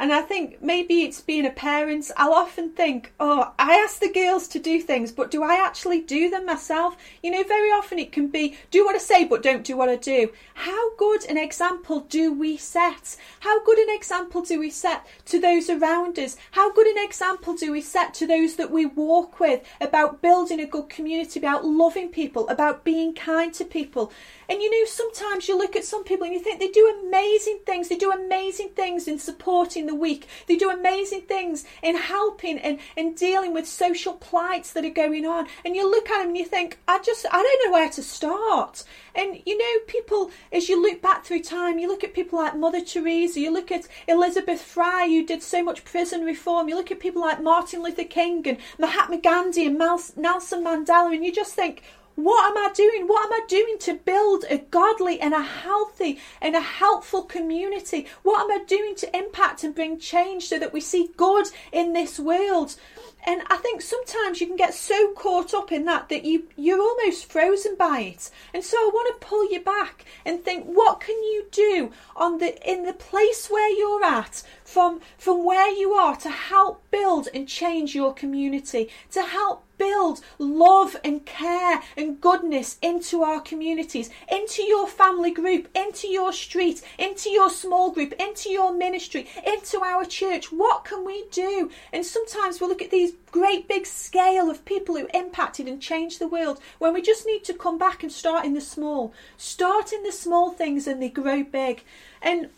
and 0.00 0.14
I 0.14 0.22
think 0.22 0.62
maybe 0.62 1.02
it's 1.02 1.20
being 1.20 1.44
a 1.44 1.50
parent. 1.50 2.10
I'll 2.16 2.32
often 2.32 2.70
think, 2.70 3.12
oh, 3.20 3.52
I 3.58 3.74
ask 3.74 4.00
the 4.00 4.10
girls 4.10 4.48
to 4.48 4.58
do 4.58 4.80
things, 4.80 5.12
but 5.12 5.30
do 5.30 5.42
I 5.42 5.56
actually 5.56 6.00
do 6.00 6.30
them 6.30 6.46
myself? 6.46 6.96
You 7.22 7.30
know, 7.30 7.42
very 7.42 7.68
often 7.68 7.98
it 7.98 8.10
can 8.10 8.28
be 8.28 8.56
do 8.70 8.86
what 8.86 8.94
I 8.94 8.98
say, 8.98 9.24
but 9.24 9.42
don't 9.42 9.62
do 9.62 9.76
what 9.76 9.90
I 9.90 9.96
do. 9.96 10.30
How 10.54 10.94
good 10.96 11.26
an 11.26 11.36
example 11.36 12.00
do 12.00 12.32
we 12.32 12.56
set? 12.56 13.14
How 13.40 13.62
good 13.62 13.78
an 13.78 13.94
example 13.94 14.40
do 14.40 14.58
we 14.58 14.70
set 14.70 15.06
to 15.26 15.38
those 15.38 15.68
around 15.68 16.18
us? 16.18 16.38
How 16.52 16.72
good 16.72 16.86
an 16.86 17.04
example 17.04 17.54
do 17.54 17.70
we 17.70 17.82
set 17.82 18.14
to 18.14 18.26
those 18.26 18.56
that 18.56 18.70
we 18.70 18.86
walk 18.86 19.38
with 19.38 19.62
about 19.82 20.22
building 20.22 20.60
a 20.60 20.66
good 20.66 20.88
community, 20.88 21.38
about 21.38 21.66
loving 21.66 22.08
people, 22.08 22.48
about 22.48 22.84
being 22.84 23.14
kind 23.14 23.52
to 23.52 23.66
people? 23.66 24.10
And 24.50 24.60
you 24.60 24.68
know, 24.68 24.84
sometimes 24.84 25.46
you 25.46 25.56
look 25.56 25.76
at 25.76 25.84
some 25.84 26.02
people 26.02 26.24
and 26.24 26.34
you 26.34 26.40
think 26.40 26.58
they 26.58 26.68
do 26.68 27.02
amazing 27.06 27.60
things. 27.64 27.88
They 27.88 27.96
do 27.96 28.10
amazing 28.10 28.70
things 28.70 29.06
in 29.06 29.20
supporting 29.20 29.86
the 29.86 29.94
weak. 29.94 30.26
They 30.48 30.56
do 30.56 30.70
amazing 30.70 31.22
things 31.22 31.64
in 31.84 31.96
helping 31.96 32.58
and, 32.58 32.80
and 32.96 33.16
dealing 33.16 33.54
with 33.54 33.68
social 33.68 34.14
plights 34.14 34.72
that 34.72 34.84
are 34.84 34.90
going 34.90 35.24
on. 35.24 35.46
And 35.64 35.76
you 35.76 35.88
look 35.88 36.10
at 36.10 36.18
them 36.18 36.30
and 36.30 36.36
you 36.36 36.44
think, 36.44 36.80
I 36.88 36.98
just, 36.98 37.26
I 37.30 37.40
don't 37.40 37.64
know 37.64 37.72
where 37.72 37.90
to 37.90 38.02
start. 38.02 38.82
And 39.14 39.40
you 39.46 39.56
know, 39.56 39.84
people, 39.86 40.32
as 40.52 40.68
you 40.68 40.82
look 40.82 41.00
back 41.00 41.24
through 41.24 41.42
time, 41.42 41.78
you 41.78 41.86
look 41.86 42.02
at 42.02 42.12
people 42.12 42.40
like 42.40 42.56
Mother 42.56 42.84
Teresa, 42.84 43.38
you 43.38 43.52
look 43.52 43.70
at 43.70 43.86
Elizabeth 44.08 44.60
Fry, 44.60 45.06
who 45.06 45.24
did 45.24 45.44
so 45.44 45.62
much 45.62 45.84
prison 45.84 46.24
reform, 46.24 46.68
you 46.68 46.74
look 46.74 46.90
at 46.90 46.98
people 46.98 47.22
like 47.22 47.40
Martin 47.40 47.84
Luther 47.84 48.02
King 48.02 48.46
and 48.48 48.58
Mahatma 48.80 49.18
Gandhi 49.18 49.66
and 49.66 49.78
Nelson 49.78 50.64
Mandela, 50.64 51.14
and 51.14 51.24
you 51.24 51.32
just 51.32 51.54
think, 51.54 51.82
what 52.24 52.50
am 52.50 52.58
I 52.58 52.72
doing? 52.72 53.06
What 53.06 53.26
am 53.26 53.32
I 53.32 53.44
doing 53.46 53.76
to 53.80 53.94
build 53.94 54.44
a 54.48 54.58
godly 54.58 55.20
and 55.20 55.34
a 55.34 55.42
healthy 55.42 56.18
and 56.40 56.56
a 56.56 56.60
helpful 56.60 57.22
community? 57.22 58.06
What 58.22 58.40
am 58.40 58.50
I 58.50 58.64
doing 58.64 58.94
to 58.96 59.16
impact 59.16 59.64
and 59.64 59.74
bring 59.74 59.98
change 59.98 60.46
so 60.46 60.58
that 60.58 60.72
we 60.72 60.80
see 60.80 61.10
good 61.16 61.46
in 61.72 61.92
this 61.92 62.18
world? 62.18 62.76
And 63.24 63.42
I 63.50 63.56
think 63.58 63.82
sometimes 63.82 64.40
you 64.40 64.46
can 64.46 64.56
get 64.56 64.72
so 64.72 65.12
caught 65.12 65.52
up 65.52 65.72
in 65.72 65.84
that 65.84 66.08
that 66.08 66.24
you 66.24 66.48
you're 66.56 66.80
almost 66.80 67.30
frozen 67.30 67.76
by 67.76 68.00
it. 68.00 68.30
And 68.54 68.64
so 68.64 68.78
I 68.78 68.90
want 68.92 69.20
to 69.20 69.26
pull 69.26 69.50
you 69.52 69.60
back 69.60 70.04
and 70.24 70.42
think 70.42 70.64
what 70.64 71.00
can 71.00 71.22
you 71.22 71.46
do 71.50 71.92
on 72.16 72.38
the 72.38 72.56
in 72.68 72.84
the 72.84 72.94
place 72.94 73.48
where 73.50 73.70
you're 73.70 74.04
at 74.04 74.42
from 74.64 75.00
from 75.18 75.44
where 75.44 75.70
you 75.70 75.92
are 75.92 76.16
to 76.16 76.30
help 76.30 76.82
build 76.90 77.28
and 77.34 77.46
change 77.46 77.94
your 77.94 78.14
community, 78.14 78.88
to 79.10 79.22
help 79.22 79.64
build 79.80 80.20
love 80.38 80.94
and 81.02 81.24
care 81.24 81.80
and 81.96 82.20
goodness 82.20 82.76
into 82.82 83.22
our 83.22 83.40
communities, 83.40 84.10
into 84.30 84.62
your 84.62 84.86
family 84.86 85.30
group, 85.30 85.68
into 85.74 86.06
your 86.06 86.32
street, 86.32 86.82
into 86.98 87.30
your 87.30 87.48
small 87.48 87.90
group, 87.90 88.12
into 88.20 88.50
your 88.50 88.72
ministry, 88.72 89.26
into 89.46 89.80
our 89.82 90.04
church? 90.04 90.52
What 90.52 90.84
can 90.84 91.04
we 91.04 91.24
do? 91.32 91.70
And 91.92 92.04
sometimes 92.04 92.60
we 92.60 92.66
look 92.66 92.82
at 92.82 92.90
these 92.90 93.12
great 93.32 93.66
big 93.66 93.86
scale 93.86 94.50
of 94.50 94.64
people 94.66 94.96
who 94.96 95.08
impacted 95.14 95.66
and 95.66 95.80
changed 95.80 96.18
the 96.18 96.28
world 96.28 96.60
when 96.78 96.92
we 96.92 97.00
just 97.00 97.26
need 97.26 97.42
to 97.44 97.54
come 97.54 97.78
back 97.78 98.02
and 98.02 98.12
start 98.12 98.44
in 98.44 98.52
the 98.52 98.60
small. 98.60 99.14
Start 99.38 99.92
in 99.94 100.02
the 100.02 100.12
small 100.12 100.50
things 100.50 100.86
and 100.86 101.02
they 101.02 101.08
grow 101.08 101.42
big. 101.42 101.82
And 102.20 102.50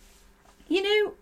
you 0.68 0.82
know, 0.82 1.14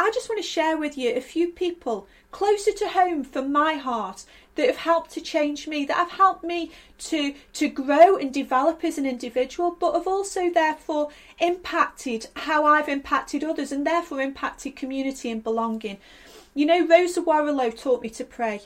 I 0.00 0.12
just 0.12 0.28
want 0.28 0.40
to 0.40 0.48
share 0.48 0.78
with 0.78 0.96
you 0.96 1.12
a 1.12 1.20
few 1.20 1.48
people 1.48 2.06
closer 2.30 2.70
to 2.70 2.88
home 2.88 3.24
from 3.24 3.50
my 3.50 3.74
heart 3.74 4.24
that 4.54 4.68
have 4.68 4.76
helped 4.76 5.10
to 5.12 5.20
change 5.20 5.66
me, 5.66 5.84
that 5.86 5.96
have 5.96 6.12
helped 6.12 6.44
me 6.44 6.70
to 6.98 7.34
to 7.54 7.68
grow 7.68 8.16
and 8.16 8.32
develop 8.32 8.84
as 8.84 8.96
an 8.96 9.06
individual, 9.06 9.72
but 9.72 9.94
have 9.94 10.06
also 10.06 10.50
therefore 10.50 11.08
impacted 11.40 12.28
how 12.36 12.64
I've 12.64 12.88
impacted 12.88 13.42
others 13.42 13.72
and 13.72 13.84
therefore 13.84 14.20
impacted 14.20 14.76
community 14.76 15.32
and 15.32 15.42
belonging. 15.42 15.98
You 16.54 16.66
know, 16.66 16.86
Rosa 16.86 17.20
Warrilow 17.20 17.76
taught 17.76 18.02
me 18.02 18.10
to 18.10 18.24
pray. 18.24 18.62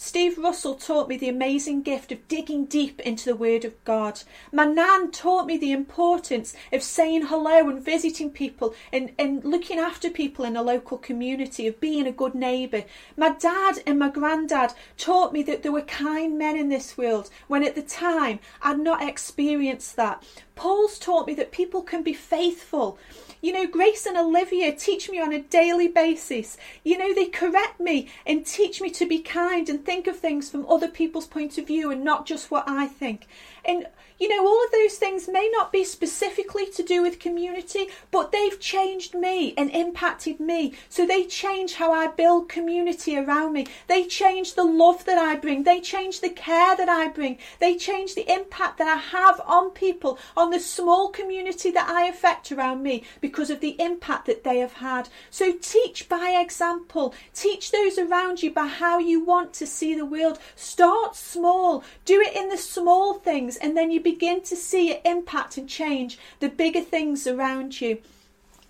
Steve 0.00 0.38
Russell 0.38 0.76
taught 0.76 1.08
me 1.08 1.16
the 1.16 1.28
amazing 1.28 1.82
gift 1.82 2.12
of 2.12 2.28
digging 2.28 2.66
deep 2.66 3.00
into 3.00 3.24
the 3.24 3.34
Word 3.34 3.64
of 3.64 3.84
God. 3.84 4.22
My 4.52 4.64
nan 4.64 5.10
taught 5.10 5.44
me 5.44 5.56
the 5.56 5.72
importance 5.72 6.54
of 6.72 6.84
saying 6.84 7.26
hello 7.26 7.68
and 7.68 7.84
visiting 7.84 8.30
people 8.30 8.76
and, 8.92 9.10
and 9.18 9.44
looking 9.44 9.80
after 9.80 10.08
people 10.08 10.44
in 10.44 10.56
a 10.56 10.62
local 10.62 10.98
community, 10.98 11.66
of 11.66 11.80
being 11.80 12.06
a 12.06 12.12
good 12.12 12.36
neighbour. 12.36 12.84
My 13.16 13.30
dad 13.30 13.82
and 13.88 13.98
my 13.98 14.08
granddad 14.08 14.72
taught 14.96 15.32
me 15.32 15.42
that 15.42 15.64
there 15.64 15.72
were 15.72 15.82
kind 15.82 16.38
men 16.38 16.56
in 16.56 16.68
this 16.68 16.96
world 16.96 17.28
when 17.48 17.64
at 17.64 17.74
the 17.74 17.82
time 17.82 18.38
I'd 18.62 18.78
not 18.78 19.02
experienced 19.02 19.96
that. 19.96 20.22
Paul's 20.58 20.98
taught 20.98 21.26
me 21.26 21.34
that 21.34 21.52
people 21.52 21.82
can 21.82 22.02
be 22.02 22.12
faithful 22.12 22.98
you 23.40 23.52
know, 23.52 23.66
Grace 23.66 24.04
and 24.06 24.16
Olivia 24.16 24.72
teach 24.72 25.08
me 25.08 25.20
on 25.20 25.32
a 25.32 25.40
daily 25.40 25.86
basis. 25.88 26.56
You 26.82 26.98
know, 26.98 27.14
they 27.14 27.26
correct 27.26 27.78
me 27.78 28.08
and 28.26 28.44
teach 28.44 28.80
me 28.80 28.90
to 28.90 29.06
be 29.06 29.20
kind 29.20 29.68
and 29.68 29.84
think 29.84 30.06
of 30.06 30.18
things 30.18 30.50
from 30.50 30.66
other 30.66 30.88
people's 30.88 31.26
point 31.26 31.56
of 31.56 31.66
view 31.66 31.90
and 31.90 32.02
not 32.02 32.26
just 32.26 32.50
what 32.50 32.68
I 32.68 32.86
think. 32.86 33.28
And 33.64 33.86
you 34.18 34.28
know, 34.28 34.44
all 34.44 34.64
of 34.64 34.72
those 34.72 34.94
things 34.94 35.28
may 35.28 35.48
not 35.52 35.70
be 35.70 35.84
specifically 35.84 36.66
to 36.72 36.82
do 36.82 37.02
with 37.02 37.20
community, 37.20 37.86
but 38.10 38.32
they've 38.32 38.58
changed 38.58 39.14
me 39.14 39.54
and 39.56 39.70
impacted 39.70 40.40
me. 40.40 40.74
So 40.88 41.06
they 41.06 41.24
change 41.24 41.74
how 41.74 41.92
I 41.92 42.08
build 42.08 42.48
community 42.48 43.16
around 43.16 43.52
me. 43.52 43.68
They 43.86 44.06
change 44.06 44.54
the 44.54 44.64
love 44.64 45.04
that 45.04 45.18
I 45.18 45.36
bring. 45.36 45.62
They 45.62 45.80
change 45.80 46.20
the 46.20 46.30
care 46.30 46.76
that 46.76 46.88
I 46.88 47.08
bring. 47.08 47.38
They 47.60 47.76
change 47.76 48.16
the 48.16 48.30
impact 48.32 48.78
that 48.78 48.88
I 48.88 48.96
have 48.96 49.40
on 49.46 49.70
people, 49.70 50.18
on 50.36 50.47
the 50.50 50.60
small 50.60 51.08
community 51.08 51.70
that 51.70 51.88
I 51.88 52.06
affect 52.06 52.52
around 52.52 52.82
me 52.82 53.04
because 53.20 53.50
of 53.50 53.60
the 53.60 53.80
impact 53.80 54.26
that 54.26 54.44
they 54.44 54.58
have 54.58 54.74
had. 54.74 55.08
So 55.30 55.52
teach 55.60 56.08
by 56.08 56.36
example. 56.40 57.14
Teach 57.34 57.70
those 57.70 57.98
around 57.98 58.42
you 58.42 58.50
by 58.50 58.66
how 58.66 58.98
you 58.98 59.24
want 59.24 59.52
to 59.54 59.66
see 59.66 59.94
the 59.94 60.04
world. 60.04 60.38
Start 60.56 61.16
small. 61.16 61.84
Do 62.04 62.20
it 62.20 62.36
in 62.36 62.48
the 62.48 62.56
small 62.56 63.14
things 63.14 63.56
and 63.56 63.76
then 63.76 63.90
you 63.90 64.00
begin 64.00 64.42
to 64.42 64.56
see 64.56 64.90
it 64.90 65.02
impact 65.04 65.56
and 65.56 65.68
change 65.68 66.18
the 66.40 66.48
bigger 66.48 66.82
things 66.82 67.26
around 67.26 67.80
you. 67.80 67.98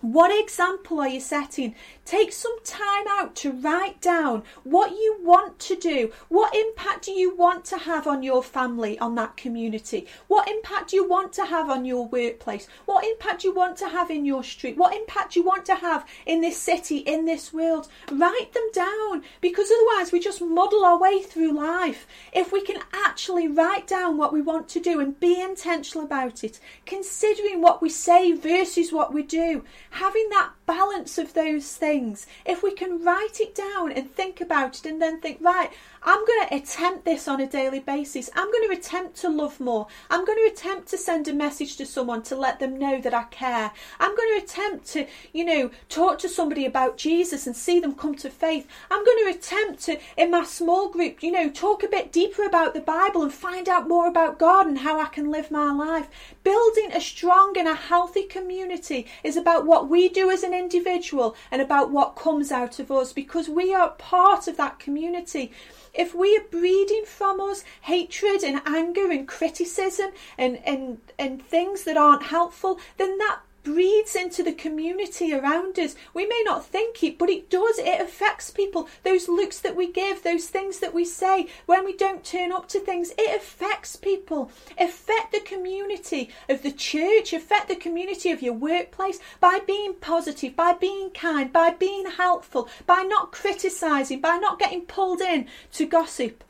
What 0.01 0.31
example 0.31 1.01
are 1.01 1.09
you 1.09 1.19
setting? 1.19 1.75
Take 2.09 2.31
some 2.31 2.57
time 2.63 3.05
out 3.07 3.35
to 3.35 3.51
write 3.51 4.01
down 4.01 4.41
what 4.63 4.93
you 4.93 5.17
want 5.21 5.59
to 5.59 5.75
do. 5.75 6.11
What 6.27 6.55
impact 6.55 7.05
do 7.05 7.11
you 7.11 7.35
want 7.35 7.65
to 7.65 7.77
have 7.77 8.07
on 8.07 8.23
your 8.23 8.41
family, 8.41 8.97
on 8.97 9.13
that 9.13 9.37
community? 9.37 10.07
What 10.27 10.49
impact 10.49 10.89
do 10.89 10.95
you 10.95 11.07
want 11.07 11.33
to 11.33 11.45
have 11.45 11.69
on 11.69 11.85
your 11.85 12.07
workplace? 12.07 12.67
What 12.85 13.05
impact 13.05 13.41
do 13.41 13.49
you 13.49 13.53
want 13.53 13.77
to 13.77 13.89
have 13.89 14.09
in 14.09 14.25
your 14.25 14.43
street? 14.43 14.75
What 14.75 14.95
impact 14.95 15.33
do 15.33 15.39
you 15.41 15.45
want 15.45 15.67
to 15.67 15.75
have 15.75 16.03
in 16.25 16.41
this 16.41 16.57
city, 16.57 16.97
in 16.97 17.25
this 17.25 17.53
world? 17.53 17.87
Write 18.11 18.53
them 18.53 18.71
down 18.73 19.21
because 19.39 19.69
otherwise 19.69 20.11
we 20.11 20.19
just 20.19 20.41
muddle 20.41 20.83
our 20.83 20.97
way 20.97 21.21
through 21.21 21.53
life. 21.53 22.07
If 22.33 22.51
we 22.51 22.61
can 22.61 22.81
actually 22.91 23.47
write 23.47 23.85
down 23.85 24.17
what 24.17 24.33
we 24.33 24.41
want 24.41 24.67
to 24.69 24.79
do 24.79 24.99
and 24.99 25.19
be 25.19 25.39
intentional 25.39 26.05
about 26.05 26.43
it, 26.43 26.59
considering 26.87 27.61
what 27.61 27.83
we 27.83 27.89
say 27.89 28.31
versus 28.31 28.91
what 28.91 29.13
we 29.13 29.21
do, 29.21 29.63
having 29.91 30.27
that 30.31 30.53
balance 30.69 31.17
of 31.17 31.33
those 31.33 31.75
things, 31.75 32.27
if 32.45 32.61
we 32.61 32.71
can 32.71 33.03
write 33.03 33.39
it 33.39 33.55
down 33.55 33.91
and 33.91 34.13
think 34.13 34.39
about 34.39 34.77
it 34.77 34.85
and 34.85 35.01
then 35.01 35.19
think, 35.19 35.39
right, 35.41 35.71
I'm 36.01 36.25
going 36.25 36.47
to 36.47 36.55
attempt 36.55 37.03
this 37.03 37.27
on 37.27 37.41
a 37.41 37.47
daily 37.47 37.79
basis. 37.79 38.29
I'm 38.33 38.49
going 38.51 38.69
to 38.69 38.77
attempt 38.77 39.17
to 39.17 39.29
love 39.29 39.59
more. 39.59 39.87
I'm 40.09 40.25
going 40.25 40.37
to 40.37 40.51
attempt 40.51 40.87
to 40.89 40.97
send 40.97 41.27
a 41.27 41.33
message 41.33 41.75
to 41.77 41.85
someone 41.85 42.23
to 42.23 42.35
let 42.37 42.59
them 42.59 42.79
know 42.79 43.01
that 43.01 43.13
I 43.13 43.23
care. 43.23 43.71
I'm 43.99 44.15
going 44.15 44.39
to 44.39 44.45
attempt 44.45 44.87
to, 44.93 45.07
you 45.33 45.43
know, 45.43 45.71
talk 45.89 46.19
to 46.19 46.29
somebody 46.29 46.65
about 46.65 46.97
Jesus 46.97 47.47
and 47.47 47.55
see 47.55 47.79
them 47.79 47.95
come 47.95 48.15
to 48.15 48.29
faith. 48.29 48.67
I'm 48.89 49.03
going 49.03 49.25
to 49.25 49.37
attempt 49.37 49.83
to, 49.83 49.99
in 50.15 50.31
my 50.31 50.45
small 50.45 50.89
group, 50.89 51.21
you 51.21 51.31
know, 51.31 51.49
talk 51.49 51.83
a 51.83 51.87
bit 51.87 52.11
deeper 52.13 52.45
about 52.45 52.73
the 52.73 52.81
Bible 52.81 53.21
and 53.21 53.33
find 53.33 53.67
out 53.67 53.89
more 53.89 54.07
about 54.07 54.39
God 54.39 54.67
and 54.67 54.79
how 54.79 55.01
I 55.01 55.07
can 55.07 55.29
live 55.29 55.51
my 55.51 55.71
life. 55.71 56.07
Building 56.43 56.91
a 56.93 57.01
strong 57.01 57.57
and 57.57 57.67
a 57.67 57.75
healthy 57.75 58.23
community 58.23 59.05
is 59.23 59.35
about 59.35 59.65
what 59.65 59.89
we 59.89 60.07
do 60.07 60.31
as 60.31 60.43
an 60.43 60.53
individual 60.53 61.35
and 61.51 61.61
about 61.61 61.91
what 61.91 62.15
comes 62.15 62.51
out 62.51 62.79
of 62.79 62.89
us 62.89 63.11
because 63.11 63.49
we 63.49 63.73
are 63.73 63.89
part 63.91 64.47
of 64.47 64.55
that 64.57 64.79
community 64.79 65.51
if 65.93 66.13
we 66.13 66.37
are 66.37 66.43
breeding 66.51 67.03
from 67.05 67.39
us 67.39 67.63
hatred 67.81 68.43
and 68.43 68.61
anger 68.65 69.11
and 69.11 69.27
criticism 69.27 70.11
and, 70.37 70.57
and, 70.65 70.99
and 71.17 71.45
things 71.45 71.83
that 71.83 71.97
aren't 71.97 72.23
helpful, 72.23 72.79
then 72.97 73.17
that 73.17 73.39
breathes 73.63 74.15
into 74.15 74.43
the 74.43 74.53
community 74.53 75.33
around 75.33 75.77
us. 75.79 75.95
We 76.13 76.25
may 76.25 76.41
not 76.45 76.65
think 76.65 77.03
it, 77.03 77.17
but 77.17 77.29
it 77.29 77.49
does. 77.49 77.77
It 77.77 78.01
affects 78.01 78.51
people. 78.51 78.87
Those 79.03 79.27
looks 79.27 79.59
that 79.59 79.75
we 79.75 79.91
give, 79.91 80.23
those 80.23 80.47
things 80.47 80.79
that 80.79 80.93
we 80.93 81.05
say, 81.05 81.47
when 81.65 81.85
we 81.85 81.95
don't 81.95 82.23
turn 82.23 82.51
up 82.51 82.67
to 82.69 82.79
things, 82.79 83.11
it 83.17 83.35
affects 83.35 83.95
people. 83.95 84.51
Affect 84.77 85.31
the 85.31 85.39
community 85.39 86.29
of 86.47 86.63
the 86.63 86.71
church, 86.71 87.33
affect 87.33 87.67
the 87.67 87.75
community 87.75 88.31
of 88.31 88.41
your 88.41 88.53
workplace 88.53 89.19
by 89.39 89.59
being 89.65 89.93
positive, 89.95 90.55
by 90.55 90.73
being 90.73 91.09
kind, 91.11 91.51
by 91.51 91.71
being 91.71 92.09
helpful, 92.11 92.69
by 92.85 93.03
not 93.03 93.31
criticizing, 93.31 94.19
by 94.21 94.37
not 94.37 94.59
getting 94.59 94.81
pulled 94.81 95.21
in 95.21 95.47
to 95.73 95.85
gossip 95.85 96.43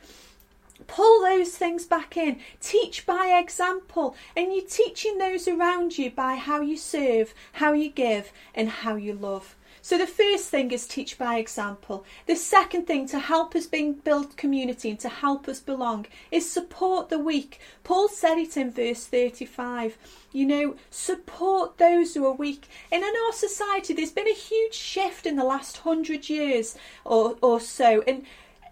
pull 0.90 1.22
those 1.22 1.52
things 1.52 1.86
back 1.86 2.18
in. 2.18 2.40
Teach 2.60 3.06
by 3.06 3.40
example. 3.42 4.16
And 4.36 4.54
you're 4.54 4.66
teaching 4.66 5.18
those 5.18 5.48
around 5.48 5.98
you 5.98 6.12
by 6.12 6.36
how 6.36 6.60
you 6.62 6.76
serve, 6.76 7.34
how 7.54 7.74
you 7.74 7.90
give, 7.90 8.34
and 8.54 8.68
how 8.70 8.96
you 8.96 9.14
love. 9.14 9.56
So 9.82 9.98
the 9.98 10.08
first 10.08 10.50
thing 10.50 10.72
is 10.72 10.88
teach 10.88 11.18
by 11.18 11.38
example. 11.38 12.04
The 12.26 12.36
second 12.36 12.86
thing 12.86 13.08
to 13.08 13.20
help 13.20 13.56
us 13.56 13.66
build 13.66 14.36
community 14.36 14.90
and 14.90 15.00
to 15.00 15.10
help 15.10 15.48
us 15.48 15.62
belong 15.62 16.06
is 16.32 16.52
support 16.52 17.10
the 17.10 17.20
weak. 17.20 17.60
Paul 17.84 18.10
said 18.10 18.38
it 18.38 18.58
in 18.58 18.72
verse 18.72 19.06
35. 19.06 19.98
You 20.34 20.46
know, 20.46 20.76
support 20.90 21.78
those 21.78 22.14
who 22.14 22.26
are 22.26 22.34
weak. 22.34 22.68
And 22.92 23.04
in 23.04 23.14
our 23.26 23.34
society, 23.34 23.94
there's 23.94 24.12
been 24.12 24.28
a 24.28 24.34
huge 24.34 24.74
shift 24.74 25.26
in 25.26 25.38
the 25.38 25.46
last 25.46 25.78
hundred 25.78 26.30
years 26.30 26.76
or, 27.06 27.38
or 27.42 27.60
so. 27.60 28.04
And 28.06 28.26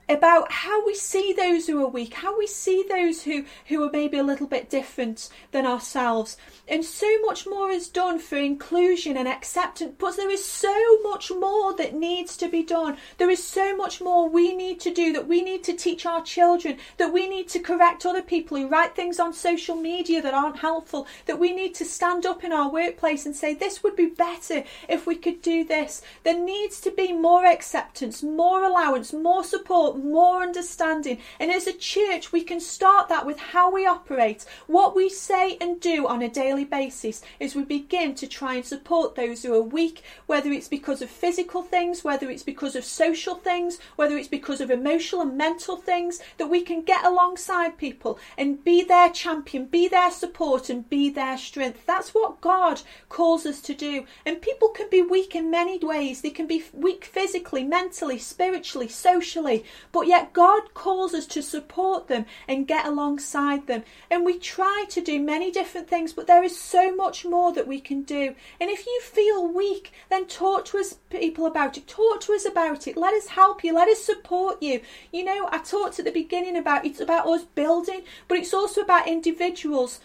about 0.10 0.52
how 0.52 0.86
we 0.86 0.96
see 0.96 1.34
those 1.34 1.68
who 1.68 1.84
are 1.84 1.90
weak, 1.90 2.14
how 2.14 2.38
we 2.38 2.48
see 2.48 2.84
those 2.88 3.24
who, 3.24 3.44
who 3.68 3.84
are 3.84 3.92
maybe 3.92 4.18
a 4.18 4.24
little 4.24 4.48
bit 4.48 4.70
different 4.70 5.30
than 5.52 5.66
ourselves. 5.66 6.38
And 6.68 6.84
so 6.84 7.08
much 7.22 7.46
more 7.46 7.70
is 7.70 7.90
done 7.90 8.20
for 8.20 8.38
inclusion 8.38 9.18
and 9.18 9.28
acceptance, 9.28 9.96
but 9.98 10.16
there 10.16 10.30
is 10.30 10.46
so 10.46 11.02
much 11.02 11.32
more 11.32 11.76
that 11.76 11.94
needs 11.94 12.38
to 12.38 12.48
be 12.48 12.64
done. 12.64 12.98
There 13.18 13.30
is 13.30 13.44
so 13.44 13.76
much 13.76 14.00
more 14.02 14.30
we 14.30 14.56
need 14.56 14.80
to 14.82 14.94
do, 14.94 15.12
that 15.14 15.28
we 15.28 15.42
need 15.42 15.64
to 15.66 15.74
teach 15.74 16.06
our 16.06 16.24
children, 16.24 16.78
that 16.98 17.12
we 17.12 17.28
need 17.28 17.50
to 17.50 17.60
correct 17.60 18.06
other 18.06 18.22
people 18.22 18.58
who 18.58 18.68
write 18.68 18.96
things 18.96 19.20
on 19.20 19.34
social 19.34 19.76
media 19.76 20.22
that 20.22 20.34
aren't 20.34 20.60
helpful, 20.60 21.08
that 21.26 21.40
we 21.40 21.54
need 21.54 21.76
to 21.76 21.86
stand 21.86 22.26
up 22.26 22.44
in 22.44 22.54
our 22.54 22.70
workplace 22.72 23.26
and 23.26 23.36
say, 23.36 23.54
this 23.54 23.84
would 23.84 23.96
be 23.96 24.08
better 24.08 24.64
if 24.88 25.06
we 25.06 25.16
could 25.16 25.42
do 25.42 25.64
this. 25.64 26.02
There 26.24 26.38
needs 26.38 26.80
to 26.82 26.92
be 26.92 27.12
more 27.12 27.46
acceptance, 27.46 28.24
more 28.24 28.64
allowance, 28.64 29.12
more 29.12 29.44
support, 29.44 29.97
more 29.98 30.42
understanding. 30.42 31.20
And 31.40 31.52
as 31.52 31.68
a 31.68 31.74
church, 31.74 32.32
we 32.32 32.44
can 32.44 32.60
start 32.60 33.10
that 33.10 33.26
with 33.26 33.40
how 33.40 33.72
we 33.72 33.86
operate, 33.86 34.46
what 34.68 34.96
we 34.96 35.10
say 35.10 35.58
and 35.60 35.80
do 35.80 36.08
on 36.08 36.22
a 36.22 36.30
daily 36.30 36.66
basis 36.66 37.22
as 37.42 37.56
we 37.56 37.64
begin 37.64 38.16
to 38.16 38.28
try 38.28 38.56
and 38.56 38.66
support 38.66 39.16
those 39.16 39.44
who 39.44 39.54
are 39.54 39.62
weak, 39.62 40.04
whether 40.26 40.52
it's 40.52 40.68
because 40.68 41.02
of 41.02 41.10
physical 41.10 41.64
things, 41.64 42.04
whether 42.04 42.30
it's 42.30 42.44
because 42.44 42.76
of 42.76 42.84
social 42.84 43.36
things, 43.36 43.80
whether 43.96 44.18
it's 44.18 44.28
because 44.28 44.62
of 44.62 44.72
emotional 44.72 45.22
and 45.22 45.38
mental 45.38 45.78
things, 45.78 46.20
that 46.38 46.50
we 46.50 46.62
can 46.62 46.82
get 46.82 47.06
alongside 47.06 47.78
people 47.78 48.20
and 48.38 48.64
be 48.64 48.84
their 48.84 49.10
champion, 49.10 49.66
be 49.66 49.88
their 49.88 50.12
support, 50.12 50.70
and 50.70 50.90
be 50.90 51.10
their 51.10 51.38
strength. 51.38 51.86
That's 51.86 52.14
what 52.14 52.42
God 52.42 52.82
calls 53.10 53.46
us 53.46 53.62
to 53.62 53.74
do. 53.74 54.06
And 54.26 54.42
people 54.42 54.70
can 54.70 54.90
be 54.90 55.02
weak 55.02 55.36
in 55.36 55.50
many 55.50 55.78
ways. 55.78 56.22
They 56.22 56.30
can 56.30 56.48
be 56.48 56.64
weak 56.74 57.06
physically, 57.06 57.64
mentally, 57.64 58.18
spiritually, 58.18 58.88
socially. 58.88 59.64
But 59.92 60.08
yet 60.08 60.34
God 60.34 60.74
calls 60.74 61.14
us 61.14 61.26
to 61.28 61.42
support 61.42 62.08
them 62.08 62.26
and 62.48 62.68
get 62.68 62.86
alongside 62.86 63.68
them. 63.68 63.84
And 64.10 64.26
we 64.26 64.38
try 64.38 64.86
to 64.90 65.02
do 65.02 65.20
many 65.20 65.52
different 65.52 65.90
things, 65.90 66.14
but 66.14 66.28
there 66.28 66.44
is 66.44 66.60
so 66.60 66.96
much 66.96 67.26
more 67.26 67.54
that 67.54 67.68
we 67.68 67.80
can 67.80 68.04
do. 68.04 68.36
And 68.60 68.70
if 68.70 68.86
you 68.86 69.02
feel 69.02 69.48
weak, 69.48 69.94
then 70.10 70.28
talk 70.28 70.66
to 70.66 70.78
us 70.78 70.98
people 71.10 71.46
about 71.46 71.78
it. 71.78 71.88
Talk 71.88 72.22
to 72.22 72.34
us 72.34 72.46
about 72.46 72.88
it. 72.88 72.98
Let 72.98 73.14
us 73.14 73.28
help 73.28 73.64
you. 73.64 73.74
Let 73.74 73.90
us 73.90 74.04
support 74.04 74.62
you. 74.62 74.82
You 75.12 75.24
know, 75.24 75.50
I 75.52 75.60
talked 75.60 76.00
at 76.00 76.06
the 76.06 76.12
beginning 76.12 76.58
about 76.58 76.86
it's 76.86 77.00
about 77.00 77.28
us 77.28 77.44
building, 77.44 78.04
but 78.28 78.38
it's 78.38 78.54
also 78.54 78.82
about 78.82 79.08
individuals 79.08 80.00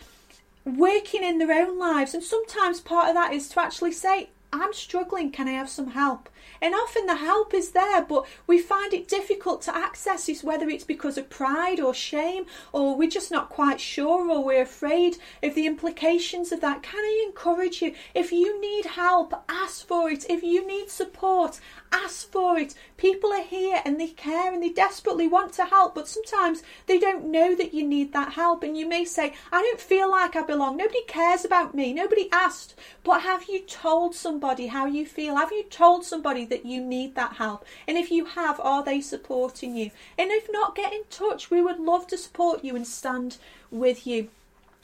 working 0.64 1.24
in 1.24 1.38
their 1.38 1.52
own 1.52 1.78
lives. 1.78 2.14
And 2.14 2.22
sometimes 2.22 2.80
part 2.80 3.08
of 3.08 3.14
that 3.14 3.32
is 3.32 3.48
to 3.50 3.60
actually 3.60 3.92
say, 3.92 4.30
I'm 4.52 4.72
struggling, 4.72 5.32
can 5.32 5.48
I 5.48 5.52
have 5.52 5.70
some 5.70 5.88
help? 5.88 6.28
And 6.62 6.76
often 6.76 7.06
the 7.06 7.16
help 7.16 7.52
is 7.52 7.72
there, 7.72 8.02
but 8.02 8.24
we 8.46 8.58
find 8.58 8.94
it 8.94 9.08
difficult 9.08 9.62
to 9.62 9.76
access 9.76 10.28
it, 10.28 10.44
whether 10.44 10.68
it's 10.68 10.84
because 10.84 11.18
of 11.18 11.28
pride 11.28 11.80
or 11.80 11.92
shame, 11.92 12.46
or 12.72 12.96
we're 12.96 13.10
just 13.10 13.32
not 13.32 13.48
quite 13.48 13.80
sure, 13.80 14.30
or 14.30 14.44
we're 14.44 14.62
afraid 14.62 15.16
of 15.42 15.56
the 15.56 15.66
implications 15.66 16.52
of 16.52 16.60
that. 16.60 16.84
Can 16.84 17.00
I 17.00 17.24
encourage 17.26 17.82
you? 17.82 17.94
If 18.14 18.30
you 18.30 18.60
need 18.60 18.86
help, 18.86 19.34
ask 19.48 19.84
for 19.88 20.08
it. 20.08 20.24
If 20.30 20.44
you 20.44 20.64
need 20.64 20.88
support, 20.88 21.58
ask 21.90 22.30
for 22.30 22.56
it. 22.56 22.74
People 22.96 23.32
are 23.32 23.42
here 23.42 23.82
and 23.84 24.00
they 24.00 24.08
care 24.08 24.52
and 24.52 24.62
they 24.62 24.68
desperately 24.68 25.26
want 25.26 25.52
to 25.54 25.64
help, 25.64 25.96
but 25.96 26.06
sometimes 26.06 26.62
they 26.86 27.00
don't 27.00 27.24
know 27.24 27.56
that 27.56 27.74
you 27.74 27.84
need 27.84 28.12
that 28.12 28.34
help. 28.34 28.62
And 28.62 28.76
you 28.76 28.88
may 28.88 29.04
say, 29.04 29.34
I 29.50 29.62
don't 29.62 29.80
feel 29.80 30.08
like 30.08 30.36
I 30.36 30.42
belong. 30.42 30.76
Nobody 30.76 31.02
cares 31.08 31.44
about 31.44 31.74
me. 31.74 31.92
Nobody 31.92 32.28
asked. 32.30 32.76
But 33.02 33.22
have 33.22 33.48
you 33.48 33.62
told 33.66 34.14
somebody 34.14 34.68
how 34.68 34.86
you 34.86 35.04
feel? 35.04 35.34
Have 35.34 35.50
you 35.50 35.64
told 35.64 36.04
somebody 36.04 36.44
that 36.52 36.66
you 36.66 36.82
need 36.82 37.14
that 37.14 37.36
help? 37.36 37.64
And 37.88 37.96
if 37.96 38.10
you 38.10 38.26
have, 38.26 38.60
are 38.60 38.84
they 38.84 39.00
supporting 39.00 39.74
you? 39.74 39.90
And 40.18 40.30
if 40.30 40.48
not, 40.52 40.76
get 40.76 40.92
in 40.92 41.04
touch. 41.08 41.50
We 41.50 41.62
would 41.62 41.80
love 41.80 42.06
to 42.08 42.18
support 42.18 42.62
you 42.62 42.76
and 42.76 42.86
stand 42.86 43.38
with 43.70 44.06
you. 44.06 44.28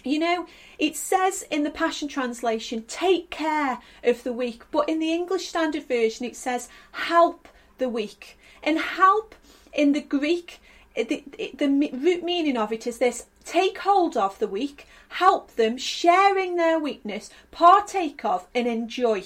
You 0.03 0.19
know, 0.19 0.47
it 0.79 0.97
says 0.97 1.45
in 1.51 1.65
the 1.65 1.71
Passion 1.71 2.09
Translation, 2.09 2.85
take 2.89 3.29
care 3.29 3.79
of 4.03 4.23
the 4.23 4.33
weak, 4.33 4.63
but 4.71 4.89
in 4.89 4.99
the 4.99 5.13
English 5.13 5.49
Standard 5.49 5.87
Version, 5.87 6.25
it 6.25 6.37
says 6.37 6.71
help 6.93 7.49
the 7.77 7.89
weak. 7.89 8.39
And 8.63 8.79
help 8.79 9.35
in 9.73 9.93
the 9.93 10.01
Greek, 10.01 10.61
the, 10.95 11.23
the 11.55 11.91
root 11.93 12.25
meaning 12.25 12.57
of 12.57 12.73
it 12.73 12.87
is 12.87 12.99
this 12.99 13.27
take 13.45 13.79
hold 13.79 14.17
of 14.17 14.39
the 14.39 14.49
weak, 14.49 14.87
help 15.09 15.55
them, 15.57 15.77
sharing 15.77 16.57
their 16.57 16.79
weakness, 16.79 17.29
partake 17.51 18.25
of, 18.25 18.47
and 18.55 18.67
enjoy. 18.67 19.25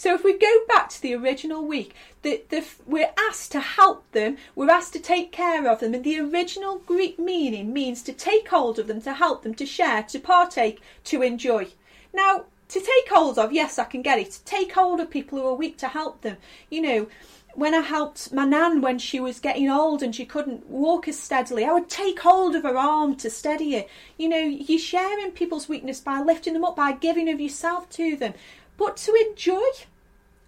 So 0.00 0.14
if 0.14 0.24
we 0.24 0.32
go 0.38 0.60
back 0.66 0.88
to 0.88 1.02
the 1.02 1.14
original 1.14 1.62
week, 1.62 1.94
the, 2.22 2.42
the, 2.48 2.64
we're 2.86 3.12
asked 3.18 3.52
to 3.52 3.60
help 3.60 4.10
them, 4.12 4.38
we're 4.54 4.70
asked 4.70 4.94
to 4.94 4.98
take 4.98 5.30
care 5.30 5.68
of 5.68 5.80
them, 5.80 5.92
and 5.92 6.02
the 6.02 6.18
original 6.18 6.78
Greek 6.78 7.18
meaning 7.18 7.74
means 7.74 8.00
to 8.04 8.14
take 8.14 8.48
hold 8.48 8.78
of 8.78 8.86
them, 8.86 9.02
to 9.02 9.12
help 9.12 9.42
them, 9.42 9.52
to 9.56 9.66
share, 9.66 10.02
to 10.04 10.18
partake, 10.18 10.80
to 11.04 11.20
enjoy. 11.20 11.68
Now, 12.14 12.46
to 12.68 12.80
take 12.80 13.10
hold 13.10 13.38
of, 13.38 13.52
yes, 13.52 13.78
I 13.78 13.84
can 13.84 14.00
get 14.00 14.18
it. 14.18 14.38
Take 14.46 14.72
hold 14.72 15.00
of 15.00 15.10
people 15.10 15.38
who 15.38 15.46
are 15.46 15.54
weak 15.54 15.76
to 15.76 15.88
help 15.88 16.22
them. 16.22 16.38
You 16.70 16.80
know, 16.80 17.06
when 17.52 17.74
I 17.74 17.82
helped 17.82 18.32
my 18.32 18.46
nan 18.46 18.80
when 18.80 18.98
she 18.98 19.20
was 19.20 19.38
getting 19.38 19.68
old 19.68 20.02
and 20.02 20.14
she 20.14 20.24
couldn't 20.24 20.66
walk 20.70 21.08
as 21.08 21.18
steadily, 21.18 21.66
I 21.66 21.74
would 21.74 21.90
take 21.90 22.20
hold 22.20 22.54
of 22.54 22.62
her 22.62 22.78
arm 22.78 23.16
to 23.16 23.28
steady 23.28 23.74
her. 23.74 23.84
You 24.16 24.30
know, 24.30 24.38
you're 24.38 24.78
sharing 24.78 25.32
people's 25.32 25.68
weakness 25.68 26.00
by 26.00 26.22
lifting 26.22 26.54
them 26.54 26.64
up, 26.64 26.76
by 26.76 26.92
giving 26.92 27.28
of 27.28 27.38
yourself 27.38 27.90
to 27.90 28.16
them, 28.16 28.32
but 28.78 28.96
to 28.96 29.12
enjoy 29.28 29.60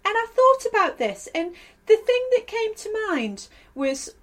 and 0.05 0.15
I 0.17 0.27
thought 0.33 0.69
about 0.69 0.97
this, 0.97 1.27
and 1.33 1.53
the 1.85 1.97
thing 1.97 2.29
that 2.31 2.47
came 2.47 2.75
to 2.75 3.07
mind 3.09 3.47
was 3.75 4.15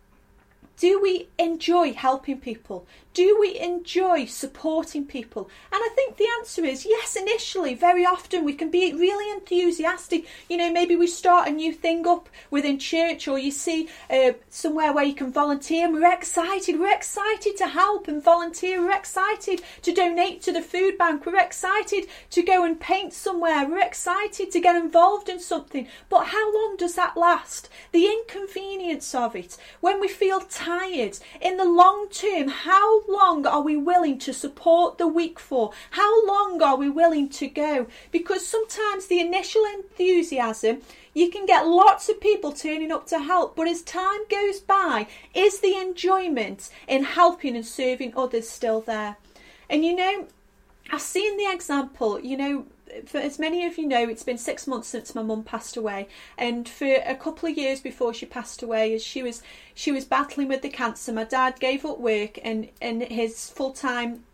do 0.80 0.98
we 0.98 1.28
enjoy 1.38 1.92
helping 1.92 2.40
people? 2.40 2.86
Do 3.12 3.36
we 3.38 3.58
enjoy 3.58 4.24
supporting 4.24 5.04
people? 5.04 5.50
And 5.70 5.82
I 5.82 5.90
think 5.94 6.16
the 6.16 6.28
answer 6.38 6.64
is 6.64 6.86
yes, 6.86 7.16
initially. 7.16 7.74
Very 7.74 8.06
often 8.06 8.44
we 8.44 8.54
can 8.54 8.70
be 8.70 8.90
really 8.94 9.30
enthusiastic. 9.30 10.26
You 10.48 10.56
know, 10.56 10.72
maybe 10.72 10.96
we 10.96 11.06
start 11.06 11.48
a 11.48 11.52
new 11.52 11.74
thing 11.74 12.06
up 12.06 12.30
within 12.50 12.78
church 12.78 13.28
or 13.28 13.38
you 13.38 13.50
see 13.50 13.90
uh, 14.08 14.32
somewhere 14.48 14.94
where 14.94 15.04
you 15.04 15.12
can 15.12 15.30
volunteer 15.30 15.84
and 15.84 15.92
we're 15.92 16.10
excited. 16.10 16.80
We're 16.80 16.96
excited 16.96 17.58
to 17.58 17.66
help 17.66 18.08
and 18.08 18.22
volunteer. 18.22 18.80
We're 18.80 18.96
excited 18.96 19.60
to 19.82 19.92
donate 19.92 20.40
to 20.42 20.52
the 20.52 20.62
food 20.62 20.96
bank. 20.96 21.26
We're 21.26 21.40
excited 21.40 22.06
to 22.30 22.42
go 22.42 22.64
and 22.64 22.80
paint 22.80 23.12
somewhere. 23.12 23.68
We're 23.68 23.84
excited 23.84 24.50
to 24.52 24.60
get 24.60 24.76
involved 24.76 25.28
in 25.28 25.40
something. 25.40 25.88
But 26.08 26.28
how 26.28 26.54
long 26.54 26.76
does 26.78 26.94
that 26.94 27.18
last? 27.18 27.68
The 27.92 28.06
inconvenience 28.06 29.14
of 29.14 29.36
it, 29.36 29.58
when 29.80 30.00
we 30.00 30.08
feel 30.08 30.40
tired, 30.40 30.69
in 31.40 31.56
the 31.56 31.64
long 31.64 32.08
term, 32.10 32.48
how 32.48 33.04
long 33.06 33.46
are 33.46 33.62
we 33.62 33.76
willing 33.76 34.18
to 34.20 34.32
support 34.32 34.98
the 34.98 35.06
weak 35.06 35.38
for? 35.38 35.72
How 35.90 36.26
long 36.26 36.62
are 36.62 36.76
we 36.76 36.88
willing 36.88 37.28
to 37.30 37.48
go? 37.48 37.86
Because 38.10 38.46
sometimes 38.46 39.06
the 39.06 39.20
initial 39.20 39.64
enthusiasm, 39.64 40.82
you 41.14 41.30
can 41.30 41.46
get 41.46 41.66
lots 41.66 42.08
of 42.08 42.20
people 42.20 42.52
turning 42.52 42.92
up 42.92 43.06
to 43.08 43.18
help, 43.18 43.56
but 43.56 43.68
as 43.68 43.82
time 43.82 44.20
goes 44.28 44.60
by, 44.60 45.06
is 45.34 45.60
the 45.60 45.76
enjoyment 45.76 46.70
in 46.86 47.04
helping 47.04 47.56
and 47.56 47.66
serving 47.66 48.12
others 48.16 48.48
still 48.48 48.80
there? 48.80 49.16
And 49.68 49.84
you 49.84 49.96
know, 49.96 50.26
I've 50.92 51.00
seen 51.00 51.36
the 51.36 51.50
example, 51.50 52.20
you 52.20 52.36
know, 52.36 52.66
for 53.06 53.18
as 53.18 53.38
many 53.38 53.66
of 53.66 53.78
you 53.78 53.86
know, 53.86 54.08
it's 54.08 54.22
been 54.22 54.38
six 54.38 54.66
months 54.66 54.88
since 54.88 55.14
my 55.14 55.22
mum 55.22 55.42
passed 55.42 55.76
away, 55.76 56.08
and 56.36 56.68
for 56.68 56.86
a 56.86 57.14
couple 57.14 57.48
of 57.48 57.56
years 57.56 57.80
before 57.80 58.14
she 58.14 58.26
passed 58.26 58.62
away, 58.62 58.94
as 58.94 59.02
she 59.02 59.22
was 59.22 59.42
she 59.74 59.92
was 59.92 60.04
battling 60.04 60.48
with 60.48 60.62
the 60.62 60.68
cancer, 60.68 61.12
my 61.12 61.24
dad 61.24 61.60
gave 61.60 61.84
up 61.84 61.98
work, 61.98 62.38
and 62.42 62.68
and 62.80 63.02
his 63.02 63.50
full 63.50 63.72
time 63.72 64.24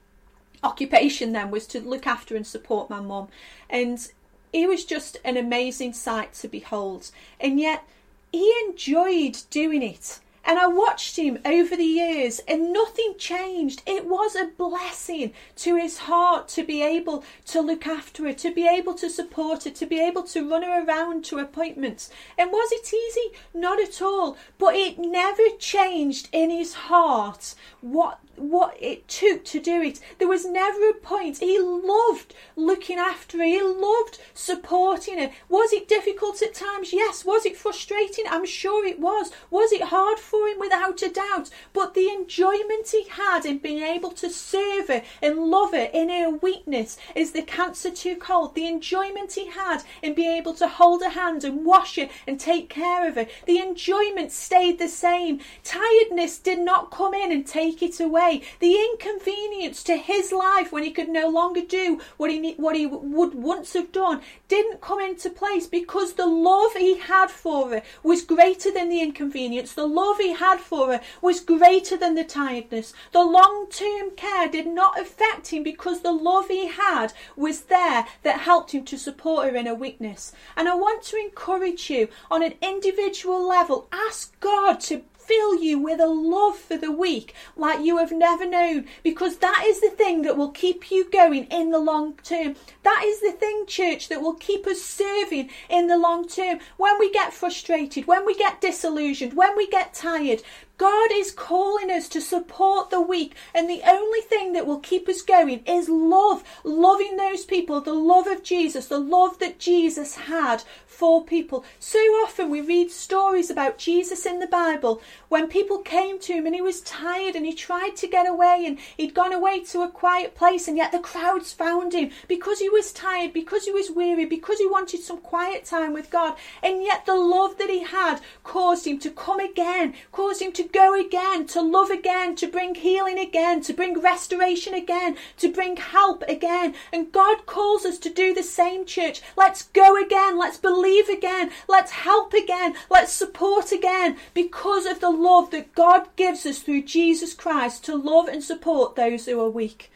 occupation 0.62 1.32
then 1.32 1.50
was 1.50 1.66
to 1.68 1.80
look 1.80 2.06
after 2.06 2.36
and 2.36 2.46
support 2.46 2.90
my 2.90 3.00
mum, 3.00 3.28
and 3.68 4.12
it 4.52 4.68
was 4.68 4.84
just 4.84 5.18
an 5.24 5.36
amazing 5.36 5.92
sight 5.92 6.32
to 6.34 6.48
behold, 6.48 7.10
and 7.40 7.60
yet 7.60 7.84
he 8.32 8.52
enjoyed 8.66 9.38
doing 9.50 9.82
it 9.82 10.20
and 10.46 10.60
I 10.60 10.68
watched 10.68 11.16
him 11.16 11.38
over 11.44 11.76
the 11.76 11.84
years 11.84 12.40
and 12.46 12.72
nothing 12.72 13.16
changed. 13.18 13.82
It 13.84 14.06
was 14.06 14.36
a 14.36 14.46
blessing 14.46 15.32
to 15.56 15.76
his 15.76 15.98
heart 15.98 16.46
to 16.48 16.62
be 16.62 16.82
able 16.82 17.24
to 17.46 17.60
look 17.60 17.86
after 17.86 18.24
her, 18.24 18.32
to 18.34 18.54
be 18.54 18.66
able 18.66 18.94
to 18.94 19.10
support 19.10 19.64
her, 19.64 19.70
to 19.70 19.86
be 19.86 20.00
able 20.00 20.22
to 20.22 20.48
run 20.48 20.62
her 20.62 20.84
around 20.84 21.24
to 21.26 21.38
appointments. 21.38 22.10
And 22.38 22.52
was 22.52 22.70
it 22.70 22.94
easy? 22.94 23.36
Not 23.52 23.80
at 23.80 24.00
all. 24.00 24.36
But 24.56 24.76
it 24.76 24.98
never 24.98 25.42
changed 25.58 26.28
in 26.32 26.50
his 26.50 26.74
heart 26.74 27.54
what 27.80 28.20
what 28.36 28.76
it 28.80 29.08
took 29.08 29.44
to 29.46 29.60
do 29.60 29.80
it. 29.80 29.98
There 30.18 30.28
was 30.28 30.44
never 30.44 30.90
a 30.90 30.94
point. 30.94 31.38
He 31.38 31.58
loved 31.58 32.34
looking 32.54 32.98
after 32.98 33.38
her. 33.38 33.44
He 33.44 33.62
loved 33.62 34.18
supporting 34.34 35.18
her. 35.18 35.30
Was 35.48 35.72
it 35.72 35.88
difficult 35.88 36.42
at 36.42 36.54
times? 36.54 36.92
Yes. 36.92 37.24
Was 37.24 37.46
it 37.46 37.56
frustrating? 37.56 38.24
I'm 38.28 38.44
sure 38.44 38.84
it 38.86 39.00
was. 39.00 39.30
Was 39.50 39.72
it 39.72 39.84
hard 39.84 40.18
for 40.18 40.35
him? 40.44 40.58
Without 40.58 41.00
a 41.02 41.08
doubt. 41.08 41.50
But 41.72 41.94
the 41.94 42.08
enjoyment 42.08 42.88
he 42.90 43.04
had 43.08 43.46
in 43.46 43.58
being 43.58 43.82
able 43.82 44.10
to 44.12 44.28
serve 44.30 44.88
her 44.88 45.02
and 45.22 45.38
love 45.38 45.72
her 45.72 45.88
in 45.92 46.08
her 46.08 46.30
weakness 46.30 46.98
is 47.14 47.32
the 47.32 47.42
cancer 47.42 47.90
too 47.90 48.16
cold. 48.16 48.54
The 48.54 48.66
enjoyment 48.66 49.32
he 49.32 49.46
had 49.46 49.82
in 50.02 50.14
being 50.14 50.32
able 50.32 50.54
to 50.54 50.68
hold 50.68 51.02
her 51.02 51.10
hand 51.10 51.44
and 51.44 51.64
wash 51.64 51.96
her 51.96 52.08
and 52.26 52.40
take 52.40 52.68
care 52.68 53.08
of 53.08 53.14
her. 53.14 53.26
The 53.46 53.58
enjoyment 53.58 54.32
stayed 54.32 54.78
the 54.78 54.88
same. 54.88 55.40
Tiredness 55.62 56.38
did 56.38 56.58
not 56.58 56.90
come 56.90 57.14
in 57.14 57.30
and 57.30 57.46
take 57.46 57.82
it 57.82 58.00
away 58.00 58.16
away. 58.16 58.42
The 58.60 58.74
inconvenience 58.74 59.82
to 59.84 59.96
his 59.96 60.32
life 60.32 60.72
when 60.72 60.82
he 60.82 60.90
could 60.90 61.08
no 61.08 61.28
longer 61.28 61.60
do 61.60 62.00
what 62.16 62.30
he 62.30 62.54
what 62.54 62.76
he 62.76 62.86
would 62.86 63.34
once 63.34 63.74
have 63.74 63.92
done 63.92 64.20
didn't 64.48 64.80
come 64.80 65.00
into 65.00 65.28
place 65.28 65.66
because 65.66 66.14
the 66.14 66.26
love 66.26 66.72
he 66.74 66.98
had 66.98 67.30
for 67.30 67.70
her 67.70 67.82
was 68.02 68.22
greater 68.22 68.70
than 68.70 68.88
the 68.88 69.02
inconvenience. 69.02 69.72
The 69.72 69.86
love 69.86 70.18
he 70.18 70.25
had 70.32 70.60
for 70.60 70.92
her 70.92 71.00
was 71.20 71.40
greater 71.40 71.96
than 71.96 72.14
the 72.14 72.24
tiredness. 72.24 72.92
The 73.12 73.24
long-term 73.24 74.12
care 74.16 74.48
did 74.48 74.66
not 74.66 74.98
affect 75.00 75.48
him 75.48 75.62
because 75.62 76.00
the 76.00 76.12
love 76.12 76.48
he 76.48 76.68
had 76.68 77.12
was 77.36 77.62
there 77.62 78.06
that 78.22 78.40
helped 78.40 78.72
him 78.72 78.84
to 78.86 78.98
support 78.98 79.48
her 79.48 79.56
in 79.56 79.66
her 79.66 79.74
weakness. 79.74 80.32
And 80.56 80.68
I 80.68 80.74
want 80.74 81.02
to 81.04 81.16
encourage 81.16 81.90
you 81.90 82.08
on 82.30 82.42
an 82.42 82.54
individual 82.60 83.46
level, 83.46 83.88
ask 83.92 84.38
God 84.40 84.80
to 84.80 85.02
fill 85.26 85.62
you 85.62 85.78
with 85.78 86.00
a 86.00 86.06
love 86.06 86.56
for 86.56 86.76
the 86.76 86.92
weak 86.92 87.34
like 87.56 87.84
you 87.84 87.98
have 87.98 88.12
never 88.12 88.46
known 88.46 88.86
because 89.02 89.38
that 89.38 89.64
is 89.66 89.80
the 89.80 89.90
thing 89.90 90.22
that 90.22 90.36
will 90.36 90.50
keep 90.50 90.90
you 90.90 91.08
going 91.10 91.44
in 91.44 91.70
the 91.70 91.78
long 91.78 92.14
term. 92.22 92.54
That 92.82 93.02
is 93.04 93.20
the 93.20 93.32
thing, 93.32 93.66
church, 93.66 94.08
that 94.08 94.22
will 94.22 94.34
keep 94.34 94.66
us 94.66 94.82
serving 94.82 95.50
in 95.68 95.88
the 95.88 95.98
long 95.98 96.28
term. 96.28 96.60
When 96.76 96.98
we 96.98 97.10
get 97.12 97.34
frustrated, 97.34 98.06
when 98.06 98.24
we 98.24 98.34
get 98.34 98.60
disillusioned, 98.60 99.34
when 99.34 99.56
we 99.56 99.68
get 99.68 99.94
tired, 99.94 100.42
God 100.78 101.08
is 101.10 101.30
calling 101.30 101.90
us 101.90 102.06
to 102.10 102.20
support 102.20 102.90
the 102.90 103.00
weak, 103.00 103.34
and 103.54 103.68
the 103.68 103.80
only 103.86 104.20
thing 104.20 104.52
that 104.52 104.66
will 104.66 104.78
keep 104.78 105.08
us 105.08 105.22
going 105.22 105.64
is 105.64 105.88
love. 105.88 106.44
Loving 106.64 107.16
those 107.16 107.46
people, 107.46 107.80
the 107.80 107.94
love 107.94 108.26
of 108.26 108.42
Jesus, 108.42 108.88
the 108.88 108.98
love 108.98 109.38
that 109.38 109.58
Jesus 109.58 110.16
had 110.16 110.64
for 110.96 111.22
people. 111.22 111.62
So 111.78 111.98
often 112.24 112.48
we 112.48 112.62
read 112.62 112.90
stories 112.90 113.50
about 113.50 113.76
Jesus 113.76 114.24
in 114.24 114.38
the 114.38 114.46
Bible 114.46 115.02
when 115.28 115.46
people 115.46 115.78
came 115.78 116.18
to 116.20 116.32
him 116.32 116.46
and 116.46 116.54
he 116.54 116.62
was 116.62 116.80
tired 116.80 117.36
and 117.36 117.44
he 117.44 117.52
tried 117.52 117.96
to 117.96 118.06
get 118.06 118.26
away 118.26 118.64
and 118.66 118.78
he'd 118.96 119.12
gone 119.12 119.34
away 119.34 119.62
to 119.64 119.82
a 119.82 119.90
quiet 119.90 120.34
place, 120.34 120.66
and 120.66 120.76
yet 120.78 120.92
the 120.92 120.98
crowds 120.98 121.52
found 121.52 121.92
him 121.92 122.10
because 122.28 122.60
he 122.60 122.70
was 122.70 122.92
tired, 122.92 123.34
because 123.34 123.66
he 123.66 123.70
was 123.70 123.90
weary, 123.90 124.24
because 124.24 124.58
he 124.58 124.66
wanted 124.66 125.00
some 125.00 125.18
quiet 125.18 125.66
time 125.66 125.92
with 125.92 126.10
God. 126.10 126.34
And 126.62 126.82
yet 126.82 127.04
the 127.04 127.14
love 127.14 127.58
that 127.58 127.68
he 127.68 127.82
had 127.82 128.20
caused 128.42 128.86
him 128.86 128.98
to 129.00 129.10
come 129.10 129.40
again, 129.40 129.92
caused 130.12 130.40
him 130.40 130.52
to 130.52 130.62
go 130.62 130.98
again, 130.98 131.46
to 131.48 131.60
love 131.60 131.90
again, 131.90 132.36
to 132.36 132.46
bring 132.46 132.74
healing 132.74 133.18
again, 133.18 133.60
to 133.62 133.74
bring 133.74 134.00
restoration 134.00 134.72
again, 134.72 135.18
to 135.36 135.52
bring 135.52 135.76
help 135.76 136.22
again. 136.26 136.74
And 136.90 137.12
God 137.12 137.44
calls 137.44 137.84
us 137.84 137.98
to 137.98 138.08
do 138.08 138.32
the 138.32 138.42
same, 138.42 138.86
church. 138.86 139.20
Let's 139.36 139.64
go 139.64 140.02
again. 140.02 140.38
Let's 140.38 140.56
believe 140.56 140.85
again. 140.86 141.50
Let's 141.68 141.90
help 141.90 142.32
again. 142.32 142.74
Let's 142.88 143.12
support 143.12 143.72
again 143.72 144.16
because 144.34 144.86
of 144.86 145.00
the 145.00 145.10
love 145.10 145.50
that 145.50 145.74
God 145.74 146.08
gives 146.16 146.46
us 146.46 146.60
through 146.60 146.82
Jesus 146.82 147.34
Christ 147.34 147.84
to 147.84 147.96
love 147.96 148.28
and 148.28 148.42
support 148.42 148.94
those 148.94 149.26
who 149.26 149.40
are 149.40 149.50
weak. 149.50 149.90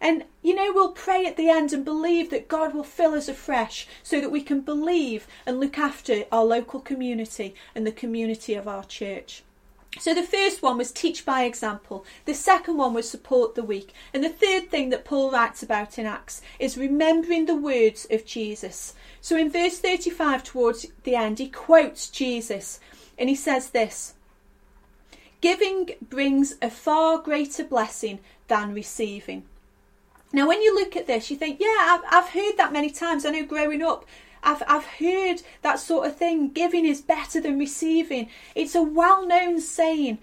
And 0.00 0.24
you 0.42 0.54
know, 0.54 0.72
we'll 0.74 0.92
pray 0.92 1.24
at 1.24 1.36
the 1.36 1.48
end 1.48 1.72
and 1.72 1.84
believe 1.84 2.30
that 2.30 2.48
God 2.48 2.74
will 2.74 2.84
fill 2.84 3.14
us 3.14 3.28
afresh 3.28 3.86
so 4.02 4.20
that 4.20 4.30
we 4.30 4.42
can 4.42 4.60
believe 4.60 5.26
and 5.46 5.60
look 5.60 5.78
after 5.78 6.24
our 6.30 6.44
local 6.44 6.80
community 6.80 7.54
and 7.74 7.86
the 7.86 7.92
community 7.92 8.54
of 8.54 8.68
our 8.68 8.84
church. 8.84 9.42
So 9.98 10.12
the 10.12 10.22
first 10.22 10.62
one 10.62 10.76
was 10.76 10.90
teach 10.90 11.24
by 11.24 11.44
example. 11.44 12.04
The 12.24 12.34
second 12.34 12.76
one 12.76 12.94
was 12.94 13.08
support 13.08 13.54
the 13.54 13.62
weak. 13.62 13.92
And 14.12 14.24
the 14.24 14.28
third 14.28 14.70
thing 14.70 14.90
that 14.90 15.04
Paul 15.04 15.30
writes 15.30 15.62
about 15.62 15.98
in 15.98 16.06
Acts 16.06 16.42
is 16.58 16.76
remembering 16.76 17.46
the 17.46 17.54
words 17.54 18.06
of 18.10 18.26
Jesus. 18.26 18.94
So 19.20 19.36
in 19.36 19.50
verse 19.50 19.78
35 19.78 20.42
towards 20.42 20.86
the 21.04 21.14
end, 21.14 21.38
he 21.38 21.48
quotes 21.48 22.10
Jesus 22.10 22.80
and 23.18 23.28
he 23.28 23.34
says 23.34 23.70
this 23.70 24.14
Giving 25.40 25.90
brings 26.00 26.54
a 26.62 26.70
far 26.70 27.18
greater 27.18 27.64
blessing 27.64 28.20
than 28.48 28.74
receiving. 28.74 29.44
Now, 30.32 30.48
when 30.48 30.62
you 30.62 30.74
look 30.74 30.96
at 30.96 31.06
this, 31.06 31.30
you 31.30 31.36
think, 31.36 31.60
yeah, 31.60 31.76
I've, 31.80 32.00
I've 32.10 32.30
heard 32.30 32.56
that 32.56 32.72
many 32.72 32.90
times. 32.90 33.24
I 33.24 33.30
know 33.30 33.44
growing 33.44 33.82
up, 33.82 34.04
I've, 34.44 34.62
I've 34.68 34.86
heard 34.86 35.42
that 35.62 35.80
sort 35.80 36.06
of 36.06 36.16
thing. 36.16 36.50
Giving 36.50 36.84
is 36.84 37.00
better 37.00 37.40
than 37.40 37.58
receiving. 37.58 38.28
It's 38.54 38.74
a 38.74 38.82
well 38.82 39.26
known 39.26 39.60
saying. 39.60 40.18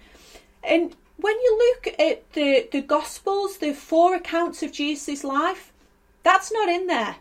And 0.62 0.94
when 1.16 1.34
you 1.34 1.58
look 1.58 1.94
at 1.98 2.32
the, 2.32 2.68
the 2.70 2.80
Gospels, 2.80 3.58
the 3.58 3.74
four 3.74 4.14
accounts 4.14 4.62
of 4.62 4.72
Jesus' 4.72 5.24
life, 5.24 5.72
that's 6.22 6.52
not 6.52 6.68
in 6.68 6.86
there. 6.86 7.16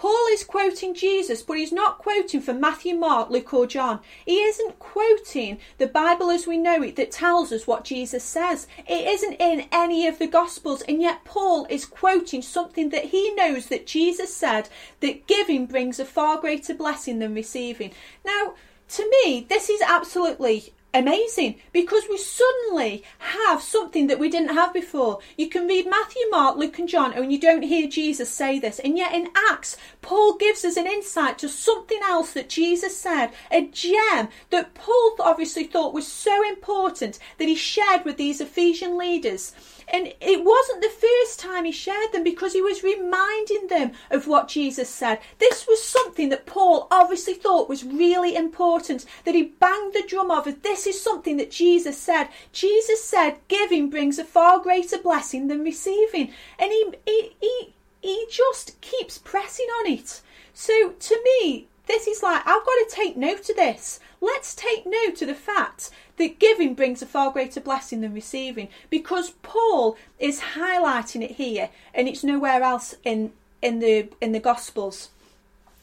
Paul 0.00 0.28
is 0.32 0.44
quoting 0.44 0.94
Jesus, 0.94 1.42
but 1.42 1.58
he's 1.58 1.72
not 1.72 1.98
quoting 1.98 2.40
from 2.40 2.58
Matthew, 2.58 2.94
Mark, 2.94 3.28
Luke, 3.28 3.52
or 3.52 3.66
John. 3.66 4.00
He 4.24 4.38
isn't 4.38 4.78
quoting 4.78 5.58
the 5.76 5.88
Bible 5.88 6.30
as 6.30 6.46
we 6.46 6.56
know 6.56 6.82
it 6.82 6.96
that 6.96 7.10
tells 7.10 7.52
us 7.52 7.66
what 7.66 7.84
Jesus 7.84 8.24
says. 8.24 8.66
It 8.88 9.06
isn't 9.06 9.34
in 9.34 9.68
any 9.70 10.06
of 10.06 10.18
the 10.18 10.26
Gospels, 10.26 10.80
and 10.88 11.02
yet 11.02 11.26
Paul 11.26 11.66
is 11.68 11.84
quoting 11.84 12.40
something 12.40 12.88
that 12.88 13.04
he 13.04 13.34
knows 13.34 13.66
that 13.66 13.86
Jesus 13.86 14.34
said 14.34 14.70
that 15.00 15.26
giving 15.26 15.66
brings 15.66 16.00
a 16.00 16.06
far 16.06 16.40
greater 16.40 16.72
blessing 16.72 17.18
than 17.18 17.34
receiving. 17.34 17.92
Now, 18.24 18.54
to 18.88 19.10
me, 19.22 19.44
this 19.50 19.68
is 19.68 19.82
absolutely 19.82 20.72
amazing 20.92 21.56
because 21.72 22.04
we 22.08 22.18
suddenly 22.18 23.04
have 23.18 23.62
something 23.62 24.06
that 24.08 24.18
we 24.18 24.28
didn't 24.28 24.54
have 24.54 24.72
before. 24.72 25.20
You 25.36 25.48
can 25.48 25.66
read 25.66 25.88
Matthew, 25.88 26.22
Mark, 26.30 26.56
Luke, 26.56 26.78
and 26.78 26.88
John, 26.88 27.12
and 27.12 27.32
you 27.32 27.38
don't 27.38 27.62
hear 27.62 27.88
Jesus 27.88 28.30
say 28.30 28.58
this. 28.58 28.78
And 28.78 28.96
yet 28.96 29.14
in 29.14 29.28
Acts, 29.50 29.76
Paul 30.02 30.36
gives 30.36 30.64
us 30.64 30.76
an 30.76 30.86
insight 30.86 31.38
to 31.38 31.48
something 31.48 32.00
else 32.02 32.32
that 32.32 32.48
Jesus 32.48 32.96
said, 32.96 33.30
a 33.50 33.66
gem 33.66 34.28
that 34.50 34.74
Paul 34.74 35.16
obviously 35.20 35.64
thought 35.64 35.94
was 35.94 36.06
so 36.06 36.46
important 36.48 37.18
that 37.38 37.48
he 37.48 37.54
shared 37.54 38.04
with 38.04 38.16
these 38.16 38.40
Ephesian 38.40 38.98
leaders. 38.98 39.52
And 39.92 40.12
it 40.20 40.44
wasn't 40.44 40.82
the 40.82 40.88
first 40.88 41.40
time 41.40 41.64
he 41.64 41.72
shared 41.72 42.12
them 42.12 42.22
because 42.22 42.52
he 42.52 42.62
was 42.62 42.84
reminding 42.84 43.66
them 43.66 43.92
of 44.10 44.28
what 44.28 44.48
Jesus 44.48 44.88
said. 44.88 45.18
This 45.38 45.66
was 45.66 45.82
something 45.82 46.28
that 46.28 46.46
Paul 46.46 46.86
obviously 46.90 47.34
thought 47.34 47.68
was 47.68 47.84
really 47.84 48.36
important, 48.36 49.04
that 49.24 49.34
he 49.34 49.42
banged 49.42 49.92
the 49.92 50.04
drum 50.06 50.30
of. 50.30 50.62
This 50.62 50.86
is 50.86 51.02
something 51.02 51.36
that 51.38 51.50
Jesus 51.50 51.98
said. 51.98 52.28
Jesus 52.52 53.02
said, 53.02 53.38
giving 53.48 53.90
brings 53.90 54.18
a 54.18 54.24
far 54.24 54.60
greater 54.60 54.98
blessing 54.98 55.48
than 55.48 55.64
receiving. 55.64 56.32
And 56.58 56.70
he, 56.70 56.92
he, 57.04 57.36
he, 57.40 57.74
he 58.00 58.26
just 58.30 58.80
keeps 58.80 59.18
pressing 59.18 59.66
on 59.80 59.90
it. 59.90 60.22
So 60.54 60.90
to 60.90 61.22
me, 61.24 61.66
this 61.86 62.06
is 62.06 62.22
like, 62.22 62.42
I've 62.46 62.64
got 62.64 62.64
to 62.64 62.86
take 62.88 63.16
note 63.16 63.50
of 63.50 63.56
this. 63.56 63.98
Let's 64.20 64.54
take 64.54 64.86
note 64.86 65.20
of 65.22 65.28
the 65.28 65.34
fact 65.34 65.90
that 66.20 66.38
giving 66.38 66.74
brings 66.74 67.00
a 67.00 67.06
far 67.06 67.32
greater 67.32 67.60
blessing 67.60 68.02
than 68.02 68.12
receiving 68.12 68.68
because 68.90 69.30
Paul 69.42 69.96
is 70.18 70.40
highlighting 70.54 71.22
it 71.22 71.32
here 71.32 71.70
and 71.94 72.06
it's 72.06 72.22
nowhere 72.22 72.62
else 72.62 72.94
in 73.04 73.32
in 73.62 73.78
the 73.78 74.08
in 74.20 74.32
the 74.32 74.38
gospels. 74.38 75.08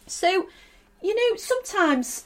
So, 0.06 0.48
you 1.02 1.16
know, 1.16 1.38
sometimes 1.38 2.26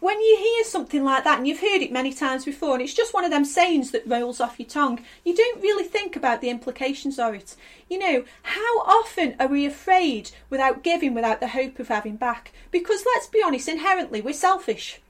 when 0.00 0.18
you 0.20 0.36
hear 0.38 0.64
something 0.64 1.04
like 1.04 1.24
that 1.24 1.36
and 1.36 1.46
you've 1.46 1.60
heard 1.60 1.82
it 1.82 1.92
many 1.92 2.14
times 2.14 2.46
before 2.46 2.74
and 2.74 2.82
it's 2.82 2.94
just 2.94 3.12
one 3.12 3.24
of 3.24 3.30
them 3.30 3.44
sayings 3.44 3.90
that 3.90 4.06
rolls 4.06 4.40
off 4.40 4.58
your 4.58 4.68
tongue 4.68 5.02
you 5.24 5.34
don't 5.34 5.62
really 5.62 5.84
think 5.84 6.16
about 6.16 6.40
the 6.40 6.48
implications 6.48 7.18
of 7.18 7.34
it. 7.34 7.56
You 7.90 7.98
know 7.98 8.24
how 8.42 8.78
often 8.80 9.36
are 9.38 9.48
we 9.48 9.66
afraid 9.66 10.30
without 10.48 10.82
giving 10.82 11.12
without 11.12 11.40
the 11.40 11.48
hope 11.48 11.78
of 11.78 11.88
having 11.88 12.16
back? 12.16 12.52
Because 12.70 13.04
let's 13.04 13.26
be 13.26 13.42
honest 13.42 13.68
inherently 13.68 14.22
we're 14.22 14.32
selfish 14.32 15.00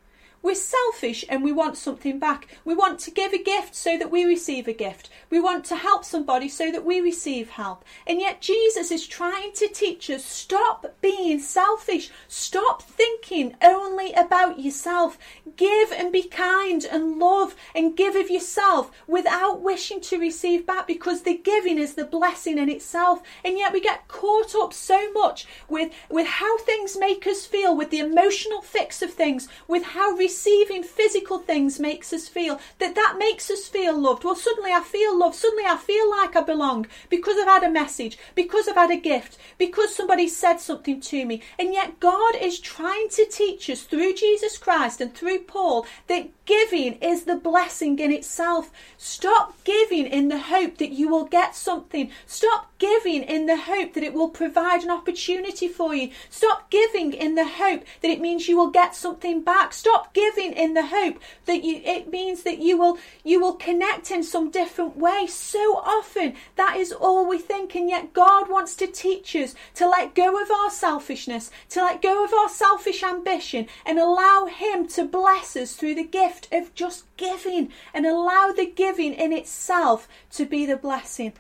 we're 0.47 0.55
selfish 0.55 1.25
and 1.29 1.43
we 1.43 1.51
want 1.51 1.77
something 1.77 2.21
back. 2.21 2.47
We 2.65 2.77
want 2.77 3.01
to 3.01 3.11
give 3.11 3.33
a 3.33 3.43
gift 3.43 3.75
so 3.75 3.99
that 3.99 4.13
we 4.13 4.25
receive 4.25 4.69
a 4.69 4.73
gift. 4.73 5.11
We 5.29 5.41
want 5.41 5.65
to 5.67 5.77
help 5.77 6.05
somebody 6.05 6.49
so 6.49 6.71
that 6.71 6.85
we 6.85 7.01
receive 7.01 7.51
help. 7.51 7.85
And 8.07 8.21
yet 8.21 8.41
Jesus 8.41 8.93
is 8.93 9.09
trying 9.09 9.55
to 9.55 9.67
teach 9.67 10.09
us 10.09 10.25
stop 10.25 10.95
being 11.01 11.41
selfish. 11.41 12.13
Stop 12.29 12.81
thinking 12.81 13.57
only 13.61 14.13
about 14.13 14.61
yourself. 14.61 15.19
Give 15.57 15.91
and 15.91 16.13
be 16.13 16.23
kind 16.23 16.85
and 16.85 17.19
love 17.19 17.57
and 17.75 17.97
give 17.97 18.15
of 18.15 18.31
yourself 18.31 18.93
without 19.09 19.61
wishing 19.61 20.01
to 20.03 20.21
receive 20.21 20.65
back 20.65 20.87
because 20.87 21.23
the 21.23 21.37
giving 21.37 21.77
is 21.77 21.95
the 21.95 22.05
blessing 22.05 22.57
in 22.59 22.69
itself. 22.69 23.21
And 23.45 23.59
yet 23.59 23.73
we 23.73 23.81
get 23.81 24.07
caught 24.07 24.55
up 24.55 24.73
so 24.73 25.11
much 25.11 25.45
with, 25.69 25.93
with 26.09 26.29
how 26.29 26.57
things 26.59 26.97
make 26.97 27.27
us 27.27 27.45
feel, 27.45 27.77
with 27.77 27.91
the 27.91 27.99
emotional 27.99 28.63
fix 28.63 29.03
of 29.03 29.13
things, 29.13 29.49
with 29.67 29.83
how 29.83 30.13
receiving 30.13 30.36
physical 30.83 31.39
things 31.39 31.79
makes 31.79 32.13
us 32.13 32.29
feel, 32.29 32.61
that 32.79 32.95
that 32.95 33.17
makes 33.19 33.51
us 33.51 33.69
feel 33.69 33.99
loved. 33.99 34.25
Well, 34.25 34.35
suddenly 34.35 34.73
I 34.73 34.83
feel 34.83 35.19
loved. 35.19 35.35
Suddenly 35.35 35.65
I 35.65 35.77
feel 35.77 36.11
like 36.11 36.37
I 36.37 36.43
belong 36.43 36.87
because 37.09 37.37
I've 37.39 37.47
had 37.47 37.65
a 37.65 37.71
message, 37.71 38.19
because 38.35 38.69
I've 38.69 38.77
had 38.77 38.91
a 38.91 38.97
gift, 38.97 39.39
because 39.59 39.95
somebody 39.95 40.29
said 40.29 40.59
something 40.59 41.01
to 41.01 41.25
me. 41.25 41.43
And 41.59 41.73
yet 41.73 42.01
God 42.01 42.35
is 42.41 42.61
trying 42.61 43.09
to 43.11 43.27
teach 43.27 43.69
us 43.71 43.83
through 43.83 44.15
Jesus 44.15 44.59
Christ 44.59 45.01
and 45.01 45.15
through 45.15 45.41
Paul 45.41 45.87
that 46.09 46.31
giving 46.47 46.95
is 46.95 47.25
the 47.25 47.37
blessing 47.37 47.99
in 47.99 48.13
itself. 48.13 48.71
Stop 48.97 49.63
giving 49.65 50.07
in 50.07 50.29
the 50.29 50.39
hope 50.39 50.79
that 50.79 50.93
you 50.93 51.09
will 51.09 51.25
get 51.25 51.55
something. 51.55 52.11
Stop 52.27 52.71
giving 52.79 53.23
in 53.23 53.47
the 53.47 53.57
hope 53.57 53.95
that 53.95 54.05
it 54.05 54.15
will 54.15 54.29
provide 54.29 54.83
an 54.83 54.91
opportunity 54.91 55.69
for 55.69 55.95
you. 55.95 56.11
Stop 56.31 56.71
giving 56.71 57.13
in 57.13 57.35
the 57.35 57.47
hope 57.47 57.85
that 58.01 58.11
it 58.11 58.21
means 58.21 58.49
you 58.49 58.57
will 58.57 58.71
get 58.71 58.95
something 58.95 59.43
back. 59.43 59.73
Stop 59.73 60.15
giving 60.17 60.55
in 60.55 60.73
the 60.73 60.87
hope 60.87 61.19
that 61.45 61.63
you 61.63 61.83
it 61.85 62.11
means 62.11 62.43
that 62.43 62.59
you 62.59 62.79
will 62.79 62.97
you 63.23 63.39
will 63.39 63.53
connect 63.53 64.11
in 64.11 64.23
some 64.23 64.51
different 64.51 64.97
way. 64.97 65.27
So 65.29 65.77
often 65.77 66.33
that 66.57 66.79
is 66.79 66.91
all 66.91 67.29
we 67.29 67.39
think 67.39 67.77
and 67.77 67.91
yet 67.91 68.15
God 68.15 68.49
wants 68.49 68.75
to 68.77 68.87
teach 68.87 69.37
us 69.37 69.55
to 69.75 69.87
let 69.87 70.15
go 70.15 70.43
of 70.43 70.51
our 70.51 70.71
selfishness, 70.71 71.51
to 71.69 71.83
let 71.83 72.01
go 72.01 72.25
of 72.25 72.33
our 72.33 72.49
selfish 72.49 73.03
ambition 73.03 73.67
and 73.85 73.99
allow 73.99 74.47
him 74.47 74.89
to 74.89 75.05
bless 75.05 75.55
us 75.55 75.75
through 75.75 75.97
the 75.97 76.05
gift 76.05 76.49
of 76.51 76.75
just 76.75 77.05
giving 77.19 77.71
and 77.93 78.07
allow 78.07 78.53
the 78.57 78.65
giving 78.65 79.13
in 79.13 79.35
itself 79.35 80.09
to 80.31 80.47
be 80.47 80.65
the 80.65 80.77
blessing. 80.77 81.35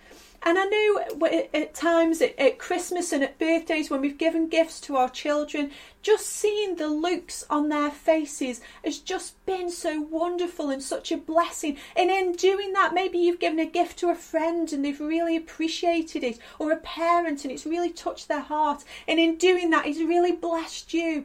And 0.47 0.61
I 0.61 0.65
know 0.65 1.41
at 1.53 1.75
times 1.75 2.23
at 2.23 2.59
Christmas 2.61 3.13
and 3.13 3.25
at 3.25 3.37
birthdays 3.37 3.91
when 3.91 4.01
we've 4.01 4.17
given 4.17 4.49
gifts 4.49 4.81
to 4.83 4.95
our 4.95 5.09
children, 5.09 5.73
just 6.03 6.27
seeing 6.27 6.77
the 6.77 6.87
looks 6.87 7.45
on 7.51 7.69
their 7.69 7.91
faces 7.91 8.61
has 8.85 8.99
just 8.99 9.45
been 9.45 9.69
so 9.69 10.01
wonderful 10.01 10.71
and 10.71 10.81
such 10.81 11.11
a 11.11 11.17
blessing. 11.17 11.79
And 11.97 12.13
in 12.13 12.31
doing 12.31 12.75
that, 12.75 12.95
maybe 12.95 13.19
you've 13.19 13.41
given 13.41 13.59
a 13.59 13.67
gift 13.67 13.99
to 13.99 14.11
a 14.11 14.15
friend 14.15 14.73
and 14.73 14.85
they've 14.85 15.01
really 15.01 15.37
appreciated 15.37 16.23
it, 16.23 16.39
or 16.61 16.71
a 16.71 16.77
parent 16.77 17.43
and 17.43 17.53
it's 17.53 17.67
really 17.67 17.91
touched 17.91 18.29
their 18.29 18.39
heart. 18.39 18.85
And 19.09 19.19
in 19.19 19.39
doing 19.39 19.71
that, 19.71 19.85
it's 19.85 19.99
really 19.99 20.31
blessed 20.31 20.95
you. 20.95 21.25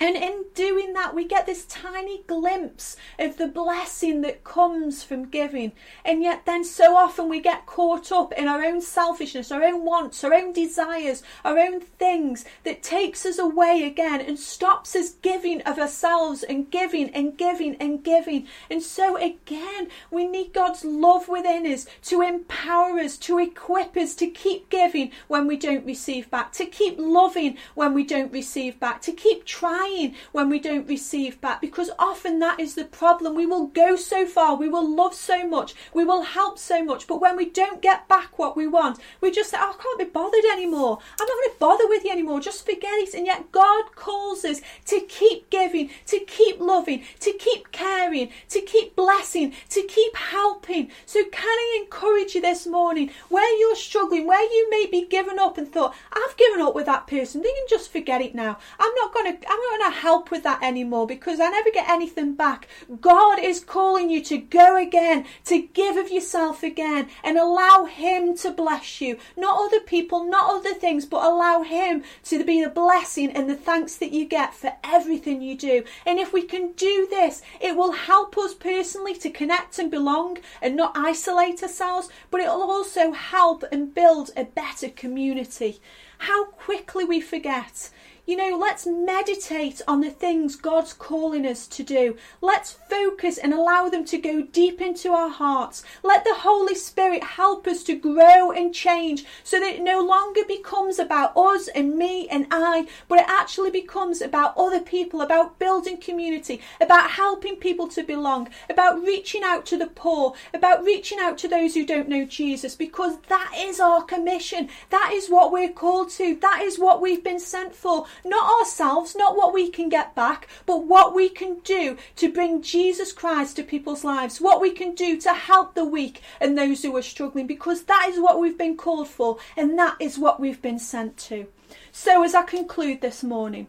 And 0.00 0.16
in 0.16 0.44
doing 0.54 0.92
that, 0.94 1.14
we 1.14 1.24
get 1.24 1.46
this 1.46 1.64
tiny 1.66 2.24
glimpse 2.26 2.96
of 3.16 3.36
the 3.36 3.46
blessing 3.46 4.22
that 4.22 4.42
comes 4.42 5.04
from 5.04 5.28
giving. 5.28 5.70
And 6.04 6.20
yet, 6.20 6.46
then 6.46 6.64
so 6.64 6.96
often 6.96 7.28
we 7.28 7.40
get 7.40 7.66
caught 7.66 8.10
up 8.10 8.32
in 8.32 8.48
our 8.48 8.64
own 8.64 8.80
selfishness, 8.80 9.52
our 9.52 9.62
own 9.62 9.84
wants, 9.84 10.24
our 10.24 10.34
own 10.34 10.52
desires, 10.52 11.22
our 11.44 11.56
own 11.58 11.80
things 11.80 12.44
that 12.64 12.82
takes 12.82 13.24
us 13.24 13.38
away 13.38 13.84
again 13.84 14.20
and 14.20 14.36
stops 14.36 14.96
us 14.96 15.10
giving 15.10 15.62
of 15.62 15.78
ourselves 15.78 16.42
and 16.42 16.72
giving 16.72 17.10
and 17.10 17.38
giving 17.38 17.76
and 17.76 18.02
giving. 18.02 18.48
And 18.68 18.82
so, 18.82 19.16
again, 19.16 19.88
we 20.10 20.26
need 20.26 20.52
God's 20.52 20.84
love 20.84 21.28
within 21.28 21.66
us 21.66 21.86
to 22.06 22.20
empower 22.20 22.98
us, 22.98 23.16
to 23.18 23.38
equip 23.38 23.96
us 23.96 24.16
to 24.16 24.26
keep 24.26 24.70
giving 24.70 25.12
when 25.28 25.46
we 25.46 25.56
don't 25.56 25.86
receive 25.86 26.28
back, 26.30 26.52
to 26.54 26.66
keep 26.66 26.96
loving 26.98 27.56
when 27.76 27.94
we 27.94 28.04
don't 28.04 28.32
receive 28.32 28.80
back, 28.80 29.00
to 29.02 29.12
keep 29.12 29.44
trying 29.44 29.83
crying 29.84 30.14
when 30.32 30.48
we 30.48 30.58
don't 30.58 30.88
receive 30.88 31.40
back 31.40 31.60
because 31.60 31.90
often 31.98 32.38
that 32.38 32.60
is 32.60 32.74
the 32.74 32.84
problem. 32.84 33.34
We 33.34 33.46
will 33.46 33.66
go 33.68 33.96
so 33.96 34.26
far, 34.26 34.56
we 34.56 34.68
will 34.68 34.88
love 34.88 35.14
so 35.14 35.46
much, 35.46 35.74
we 35.92 36.04
will 36.04 36.22
help 36.22 36.58
so 36.58 36.84
much, 36.84 37.06
but 37.06 37.20
when 37.20 37.36
we 37.36 37.46
don't 37.46 37.82
get 37.82 38.08
back 38.08 38.38
what 38.38 38.56
we 38.56 38.66
want, 38.66 38.98
we 39.20 39.30
just 39.30 39.50
say, 39.50 39.58
oh, 39.60 39.74
I 39.78 39.82
can't 39.82 39.98
be 39.98 40.04
bothered 40.04 40.44
anymore. 40.52 40.98
I'm 41.20 41.26
not 41.26 41.28
going 41.28 41.50
to 41.50 41.58
bother 41.58 41.88
with 41.88 42.04
you 42.04 42.12
anymore. 42.12 42.40
Just 42.40 42.64
forget 42.64 42.94
it. 42.94 43.14
And 43.14 43.26
yet 43.26 43.52
God 43.52 43.94
calls 43.94 44.44
us 44.44 44.60
to 44.86 45.00
keep 45.08 45.50
giving, 45.50 45.90
to 46.06 46.20
keep 46.20 46.60
loving, 46.60 47.04
to 47.20 47.32
keep 47.32 47.70
caring, 47.72 48.30
to 48.50 48.60
keep 48.60 48.96
blessing, 48.96 49.52
to 49.70 49.82
keep 49.82 50.16
helping. 50.16 50.90
So 51.06 51.24
can 51.30 51.46
I 51.46 51.80
encourage 51.82 52.34
you 52.34 52.40
this 52.40 52.66
morning 52.66 53.10
where 53.28 53.58
you're 53.58 53.76
struggling, 53.76 54.26
where 54.26 54.42
you 54.42 54.68
may 54.70 54.86
be 54.86 55.06
given 55.06 55.38
up 55.38 55.58
and 55.58 55.70
thought, 55.70 55.94
I've 56.12 56.36
given 56.36 56.60
up 56.60 56.74
with 56.74 56.86
that 56.86 57.06
person. 57.06 57.42
They 57.42 57.48
can 57.48 57.66
just 57.68 57.92
forget 57.92 58.20
it 58.20 58.34
now. 58.34 58.58
I'm 58.78 58.94
not 58.94 59.12
going 59.12 59.36
to, 59.36 59.48
I'm 59.48 59.73
going 59.78 59.92
to 59.92 59.98
help 59.98 60.30
with 60.30 60.42
that 60.44 60.62
anymore 60.62 61.06
because 61.06 61.40
I 61.40 61.50
never 61.50 61.70
get 61.70 61.88
anything 61.88 62.34
back. 62.34 62.68
God 63.00 63.38
is 63.38 63.60
calling 63.60 64.10
you 64.10 64.22
to 64.24 64.38
go 64.38 64.76
again, 64.76 65.26
to 65.46 65.62
give 65.62 65.96
of 65.96 66.10
yourself 66.10 66.62
again, 66.62 67.08
and 67.22 67.36
allow 67.36 67.84
Him 67.84 68.36
to 68.38 68.50
bless 68.50 69.00
you. 69.00 69.18
Not 69.36 69.58
other 69.58 69.80
people, 69.80 70.24
not 70.24 70.50
other 70.50 70.74
things, 70.74 71.06
but 71.06 71.24
allow 71.24 71.62
Him 71.62 72.04
to 72.24 72.44
be 72.44 72.62
the 72.62 72.70
blessing 72.70 73.30
and 73.30 73.48
the 73.48 73.56
thanks 73.56 73.96
that 73.96 74.12
you 74.12 74.26
get 74.26 74.54
for 74.54 74.72
everything 74.84 75.42
you 75.42 75.56
do. 75.56 75.84
And 76.06 76.18
if 76.18 76.32
we 76.32 76.42
can 76.42 76.72
do 76.72 77.06
this, 77.10 77.42
it 77.60 77.76
will 77.76 77.92
help 77.92 78.38
us 78.38 78.54
personally 78.54 79.14
to 79.16 79.30
connect 79.30 79.78
and 79.78 79.90
belong 79.90 80.38
and 80.62 80.76
not 80.76 80.96
isolate 80.96 81.62
ourselves, 81.62 82.08
but 82.30 82.40
it 82.40 82.48
will 82.48 82.70
also 82.70 83.12
help 83.12 83.64
and 83.72 83.94
build 83.94 84.30
a 84.36 84.44
better 84.44 84.88
community. 84.88 85.80
How 86.18 86.44
quickly 86.46 87.04
we 87.04 87.20
forget 87.20 87.90
you 88.26 88.36
know, 88.36 88.56
let's 88.58 88.86
meditate 88.86 89.82
on 89.86 90.00
the 90.00 90.10
things 90.10 90.56
God's 90.56 90.94
calling 90.94 91.46
us 91.46 91.66
to 91.66 91.82
do. 91.82 92.16
Let's 92.40 92.72
focus 92.72 93.36
and 93.36 93.52
allow 93.52 93.90
them 93.90 94.04
to 94.06 94.18
go 94.18 94.42
deep 94.42 94.80
into 94.80 95.12
our 95.12 95.28
hearts. 95.28 95.84
Let 96.02 96.24
the 96.24 96.34
Holy 96.34 96.74
Spirit 96.74 97.22
help 97.22 97.66
us 97.66 97.82
to 97.84 97.94
grow 97.94 98.50
and 98.50 98.74
change 98.74 99.24
so 99.42 99.60
that 99.60 99.74
it 99.74 99.82
no 99.82 100.00
longer 100.00 100.40
becomes 100.48 100.98
about 100.98 101.36
us 101.36 101.68
and 101.68 101.96
me 101.96 102.26
and 102.28 102.46
I, 102.50 102.86
but 103.08 103.18
it 103.18 103.26
actually 103.28 103.70
becomes 103.70 104.22
about 104.22 104.56
other 104.56 104.80
people, 104.80 105.20
about 105.20 105.58
building 105.58 105.98
community, 105.98 106.62
about 106.80 107.10
helping 107.10 107.56
people 107.56 107.88
to 107.88 108.02
belong, 108.02 108.48
about 108.70 109.02
reaching 109.02 109.42
out 109.42 109.66
to 109.66 109.76
the 109.76 109.86
poor, 109.86 110.34
about 110.54 110.82
reaching 110.82 111.18
out 111.18 111.36
to 111.38 111.48
those 111.48 111.74
who 111.74 111.84
don't 111.84 112.08
know 112.08 112.24
Jesus, 112.24 112.74
because 112.74 113.18
that 113.28 113.52
is 113.56 113.80
our 113.80 114.02
commission. 114.02 114.70
That 114.88 115.10
is 115.12 115.28
what 115.28 115.52
we're 115.52 115.72
called 115.72 116.08
to. 116.12 116.36
That 116.36 116.62
is 116.62 116.78
what 116.78 117.02
we've 117.02 117.22
been 117.22 117.40
sent 117.40 117.74
for 117.74 118.06
not 118.24 118.60
ourselves, 118.60 119.14
not 119.16 119.36
what 119.36 119.54
we 119.54 119.70
can 119.70 119.88
get 119.88 120.14
back, 120.14 120.48
but 120.66 120.84
what 120.86 121.14
we 121.14 121.28
can 121.28 121.60
do 121.60 121.96
to 122.16 122.32
bring 122.32 122.62
Jesus 122.62 123.12
Christ 123.12 123.56
to 123.56 123.62
people's 123.62 124.04
lives, 124.04 124.40
what 124.40 124.60
we 124.60 124.70
can 124.70 124.94
do 124.94 125.20
to 125.20 125.32
help 125.32 125.74
the 125.74 125.84
weak 125.84 126.22
and 126.40 126.56
those 126.56 126.82
who 126.82 126.96
are 126.96 127.02
struggling, 127.02 127.46
because 127.46 127.84
that 127.84 128.08
is 128.10 128.20
what 128.20 128.40
we've 128.40 128.58
been 128.58 128.76
called 128.76 129.08
for 129.08 129.38
and 129.56 129.78
that 129.78 129.96
is 130.00 130.18
what 130.18 130.40
we've 130.40 130.62
been 130.62 130.78
sent 130.78 131.16
to. 131.16 131.46
So, 131.92 132.22
as 132.24 132.34
I 132.34 132.42
conclude 132.42 133.00
this 133.00 133.22
morning, 133.22 133.68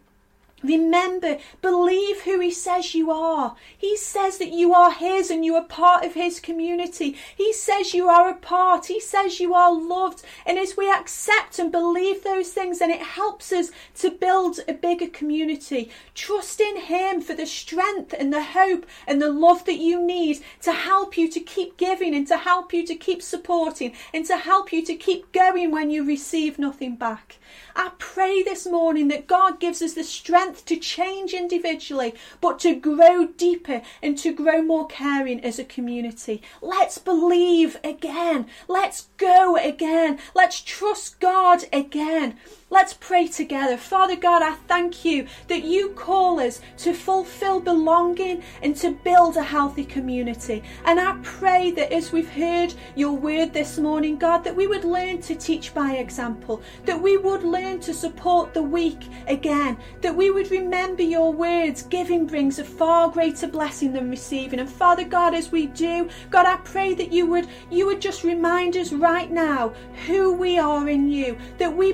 Remember, 0.65 1.37
believe 1.61 2.21
who 2.21 2.39
He 2.39 2.51
says 2.51 2.95
you 2.95 3.11
are. 3.11 3.55
He 3.77 3.95
says 3.97 4.37
that 4.39 4.51
you 4.51 4.73
are 4.73 4.91
His 4.91 5.29
and 5.29 5.45
you 5.45 5.55
are 5.55 5.63
part 5.63 6.03
of 6.03 6.13
His 6.13 6.39
community. 6.39 7.15
He 7.35 7.53
says 7.53 7.93
you 7.93 8.07
are 8.09 8.29
a 8.29 8.35
part. 8.35 8.87
He 8.87 8.99
says 8.99 9.39
you 9.39 9.53
are 9.53 9.73
loved. 9.73 10.23
And 10.45 10.57
as 10.57 10.75
we 10.77 10.89
accept 10.89 11.59
and 11.59 11.71
believe 11.71 12.23
those 12.23 12.51
things, 12.51 12.79
then 12.79 12.91
it 12.91 13.01
helps 13.01 13.51
us 13.51 13.71
to 13.95 14.09
build 14.09 14.59
a 14.67 14.73
bigger 14.73 15.07
community. 15.07 15.91
Trust 16.13 16.59
in 16.59 16.77
Him 16.77 17.21
for 17.21 17.33
the 17.33 17.45
strength 17.45 18.13
and 18.17 18.33
the 18.33 18.43
hope 18.43 18.85
and 19.07 19.21
the 19.21 19.31
love 19.31 19.65
that 19.65 19.77
you 19.77 20.01
need 20.01 20.41
to 20.61 20.71
help 20.71 21.17
you 21.17 21.29
to 21.29 21.39
keep 21.39 21.77
giving 21.77 22.15
and 22.15 22.27
to 22.27 22.37
help 22.37 22.73
you 22.73 22.85
to 22.85 22.95
keep 22.95 23.21
supporting 23.21 23.93
and 24.13 24.25
to 24.25 24.37
help 24.37 24.71
you 24.71 24.83
to 24.85 24.95
keep 24.95 25.31
going 25.31 25.71
when 25.71 25.89
you 25.89 26.03
receive 26.05 26.57
nothing 26.57 26.95
back. 26.95 27.37
I 27.75 27.91
pray 27.97 28.41
this 28.41 28.65
morning 28.65 29.09
that 29.09 29.27
God 29.27 29.59
gives 29.59 29.81
us 29.81 29.93
the 29.93 30.03
strength 30.03 30.54
to 30.65 30.77
change 30.77 31.33
individually, 31.33 32.13
but 32.41 32.59
to 32.59 32.75
grow 32.75 33.27
deeper 33.27 33.81
and 34.01 34.17
to 34.19 34.33
grow 34.33 34.61
more 34.61 34.87
caring 34.87 35.39
as 35.41 35.59
a 35.59 35.65
community. 35.65 36.41
Let's 36.61 36.97
believe 36.97 37.77
again. 37.83 38.47
Let's 38.67 39.07
go 39.17 39.57
again. 39.57 40.19
Let's 40.33 40.61
trust 40.61 41.19
God 41.19 41.65
again. 41.73 42.37
Let's 42.71 42.95
pray 42.95 43.27
together. 43.27 43.77
Father 43.77 44.15
God, 44.15 44.41
I 44.41 44.55
thank 44.67 45.05
you 45.05 45.27
that 45.49 45.63
you 45.63 45.89
call 45.89 46.39
us 46.39 46.61
to 46.79 46.95
fulfill 46.95 47.59
belonging 47.59 48.41
and 48.63 48.75
to 48.77 48.89
build 48.89 49.37
a 49.37 49.43
healthy 49.43 49.85
community. 49.85 50.63
And 50.83 50.99
I 50.99 51.15
pray 51.21 51.69
that 51.71 51.93
as 51.93 52.11
we've 52.11 52.31
heard 52.31 52.73
your 52.95 53.11
word 53.11 53.53
this 53.53 53.77
morning, 53.77 54.17
God, 54.17 54.39
that 54.39 54.55
we 54.55 54.65
would 54.65 54.83
learn 54.83 55.21
to 55.21 55.35
teach 55.35 55.75
by 55.75 55.97
example, 55.97 56.63
that 56.85 56.99
we 56.99 57.17
would 57.17 57.43
learn 57.43 57.81
to 57.81 57.93
support 57.93 58.55
the 58.55 58.63
weak 58.63 59.09
again, 59.27 59.77
that 60.01 60.15
we 60.15 60.31
would 60.31 60.49
remember 60.49 61.03
your 61.03 61.31
words. 61.31 61.83
Giving 61.83 62.25
brings 62.25 62.57
a 62.57 62.63
far 62.63 63.11
greater 63.11 63.47
blessing 63.47 63.93
than 63.93 64.09
receiving. 64.09 64.59
And 64.59 64.69
Father 64.69 65.03
God, 65.03 65.35
as 65.35 65.51
we 65.51 65.67
do, 65.67 66.09
God, 66.31 66.47
I 66.47 66.57
pray 66.57 66.95
that 66.95 67.11
you 67.11 67.27
would 67.27 67.47
you 67.69 67.85
would 67.85 68.01
just 68.01 68.23
remind 68.23 68.75
us 68.75 68.91
right 68.91 69.29
now 69.29 69.71
who 70.07 70.33
we 70.33 70.57
are 70.57 70.89
in 70.89 71.09
you, 71.09 71.37
that 71.59 71.77
we 71.77 71.93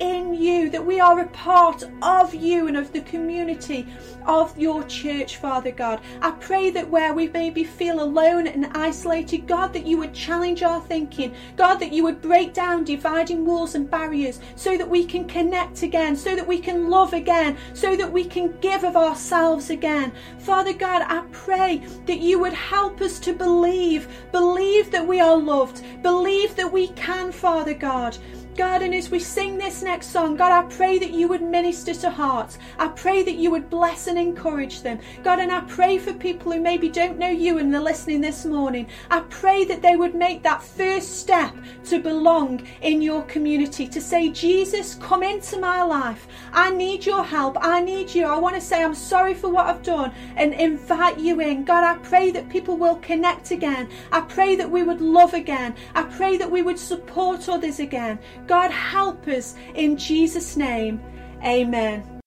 in 0.00 0.34
you, 0.34 0.70
that 0.70 0.84
we 0.84 1.00
are 1.00 1.20
a 1.20 1.26
part 1.28 1.84
of 2.00 2.34
you 2.34 2.68
and 2.68 2.76
of 2.76 2.92
the 2.92 3.00
community 3.02 3.86
of 4.26 4.56
your 4.56 4.84
church, 4.84 5.36
Father 5.36 5.70
God. 5.70 6.00
I 6.22 6.30
pray 6.32 6.70
that 6.70 6.88
where 6.88 7.12
we 7.12 7.28
maybe 7.28 7.64
feel 7.64 8.02
alone 8.02 8.46
and 8.46 8.66
isolated, 8.76 9.46
God, 9.46 9.72
that 9.72 9.86
you 9.86 9.98
would 9.98 10.14
challenge 10.14 10.62
our 10.62 10.80
thinking, 10.82 11.34
God, 11.56 11.76
that 11.76 11.92
you 11.92 12.04
would 12.04 12.20
break 12.20 12.54
down 12.54 12.84
dividing 12.84 13.44
walls 13.44 13.74
and 13.74 13.90
barriers 13.90 14.40
so 14.56 14.76
that 14.78 14.88
we 14.88 15.04
can 15.04 15.26
connect 15.26 15.82
again, 15.82 16.16
so 16.16 16.36
that 16.36 16.46
we 16.46 16.58
can 16.58 16.88
love 16.88 17.12
again, 17.12 17.56
so 17.74 17.96
that 17.96 18.12
we 18.12 18.24
can 18.24 18.58
give 18.60 18.84
of 18.84 18.96
ourselves 18.96 19.70
again. 19.70 20.12
Father 20.38 20.72
God, 20.72 21.02
I 21.02 21.24
pray 21.32 21.82
that 22.06 22.20
you 22.20 22.38
would 22.38 22.52
help 22.52 23.00
us 23.00 23.18
to 23.20 23.32
believe, 23.32 24.08
believe 24.32 24.90
that 24.90 25.06
we 25.06 25.20
are 25.20 25.36
loved, 25.36 25.82
believe 26.02 26.54
that 26.56 26.72
we 26.72 26.88
can, 26.88 27.32
Father 27.32 27.74
God. 27.74 28.16
God, 28.58 28.82
and 28.82 28.92
as 28.92 29.08
we 29.08 29.20
sing 29.20 29.56
this 29.56 29.84
next 29.84 30.08
song, 30.08 30.34
God, 30.34 30.50
I 30.50 30.66
pray 30.68 30.98
that 30.98 31.12
you 31.12 31.28
would 31.28 31.42
minister 31.42 31.94
to 31.94 32.10
hearts. 32.10 32.58
I 32.76 32.88
pray 32.88 33.22
that 33.22 33.36
you 33.36 33.52
would 33.52 33.70
bless 33.70 34.08
and 34.08 34.18
encourage 34.18 34.82
them. 34.82 34.98
God, 35.22 35.38
and 35.38 35.52
I 35.52 35.60
pray 35.60 35.96
for 35.96 36.12
people 36.12 36.50
who 36.50 36.60
maybe 36.60 36.88
don't 36.88 37.20
know 37.20 37.30
you 37.30 37.58
and 37.58 37.72
they're 37.72 37.80
listening 37.80 38.20
this 38.20 38.44
morning. 38.44 38.88
I 39.12 39.20
pray 39.30 39.64
that 39.66 39.80
they 39.80 39.94
would 39.94 40.16
make 40.16 40.42
that 40.42 40.60
first 40.60 41.20
step 41.20 41.54
to 41.84 42.00
belong 42.00 42.66
in 42.82 43.00
your 43.00 43.22
community, 43.22 43.86
to 43.86 44.00
say, 44.00 44.28
Jesus, 44.28 44.96
come 44.96 45.22
into 45.22 45.60
my 45.60 45.84
life. 45.84 46.26
I 46.52 46.70
need 46.70 47.06
your 47.06 47.22
help. 47.22 47.56
I 47.60 47.80
need 47.80 48.12
you. 48.12 48.26
I 48.26 48.38
want 48.38 48.56
to 48.56 48.60
say, 48.60 48.82
I'm 48.82 48.92
sorry 48.92 49.34
for 49.34 49.50
what 49.50 49.66
I've 49.66 49.84
done 49.84 50.12
and 50.34 50.52
invite 50.52 51.20
you 51.20 51.40
in. 51.40 51.62
God, 51.62 51.84
I 51.84 51.96
pray 52.02 52.32
that 52.32 52.48
people 52.48 52.76
will 52.76 52.96
connect 52.96 53.52
again. 53.52 53.88
I 54.10 54.22
pray 54.22 54.56
that 54.56 54.68
we 54.68 54.82
would 54.82 55.00
love 55.00 55.34
again. 55.34 55.76
I 55.94 56.02
pray 56.02 56.36
that 56.38 56.50
we 56.50 56.62
would 56.62 56.78
support 56.78 57.48
others 57.48 57.78
again. 57.78 58.18
God, 58.48 58.70
help 58.70 59.28
us 59.28 59.54
in 59.74 59.96
Jesus' 59.96 60.56
name. 60.56 61.00
Amen. 61.44 62.17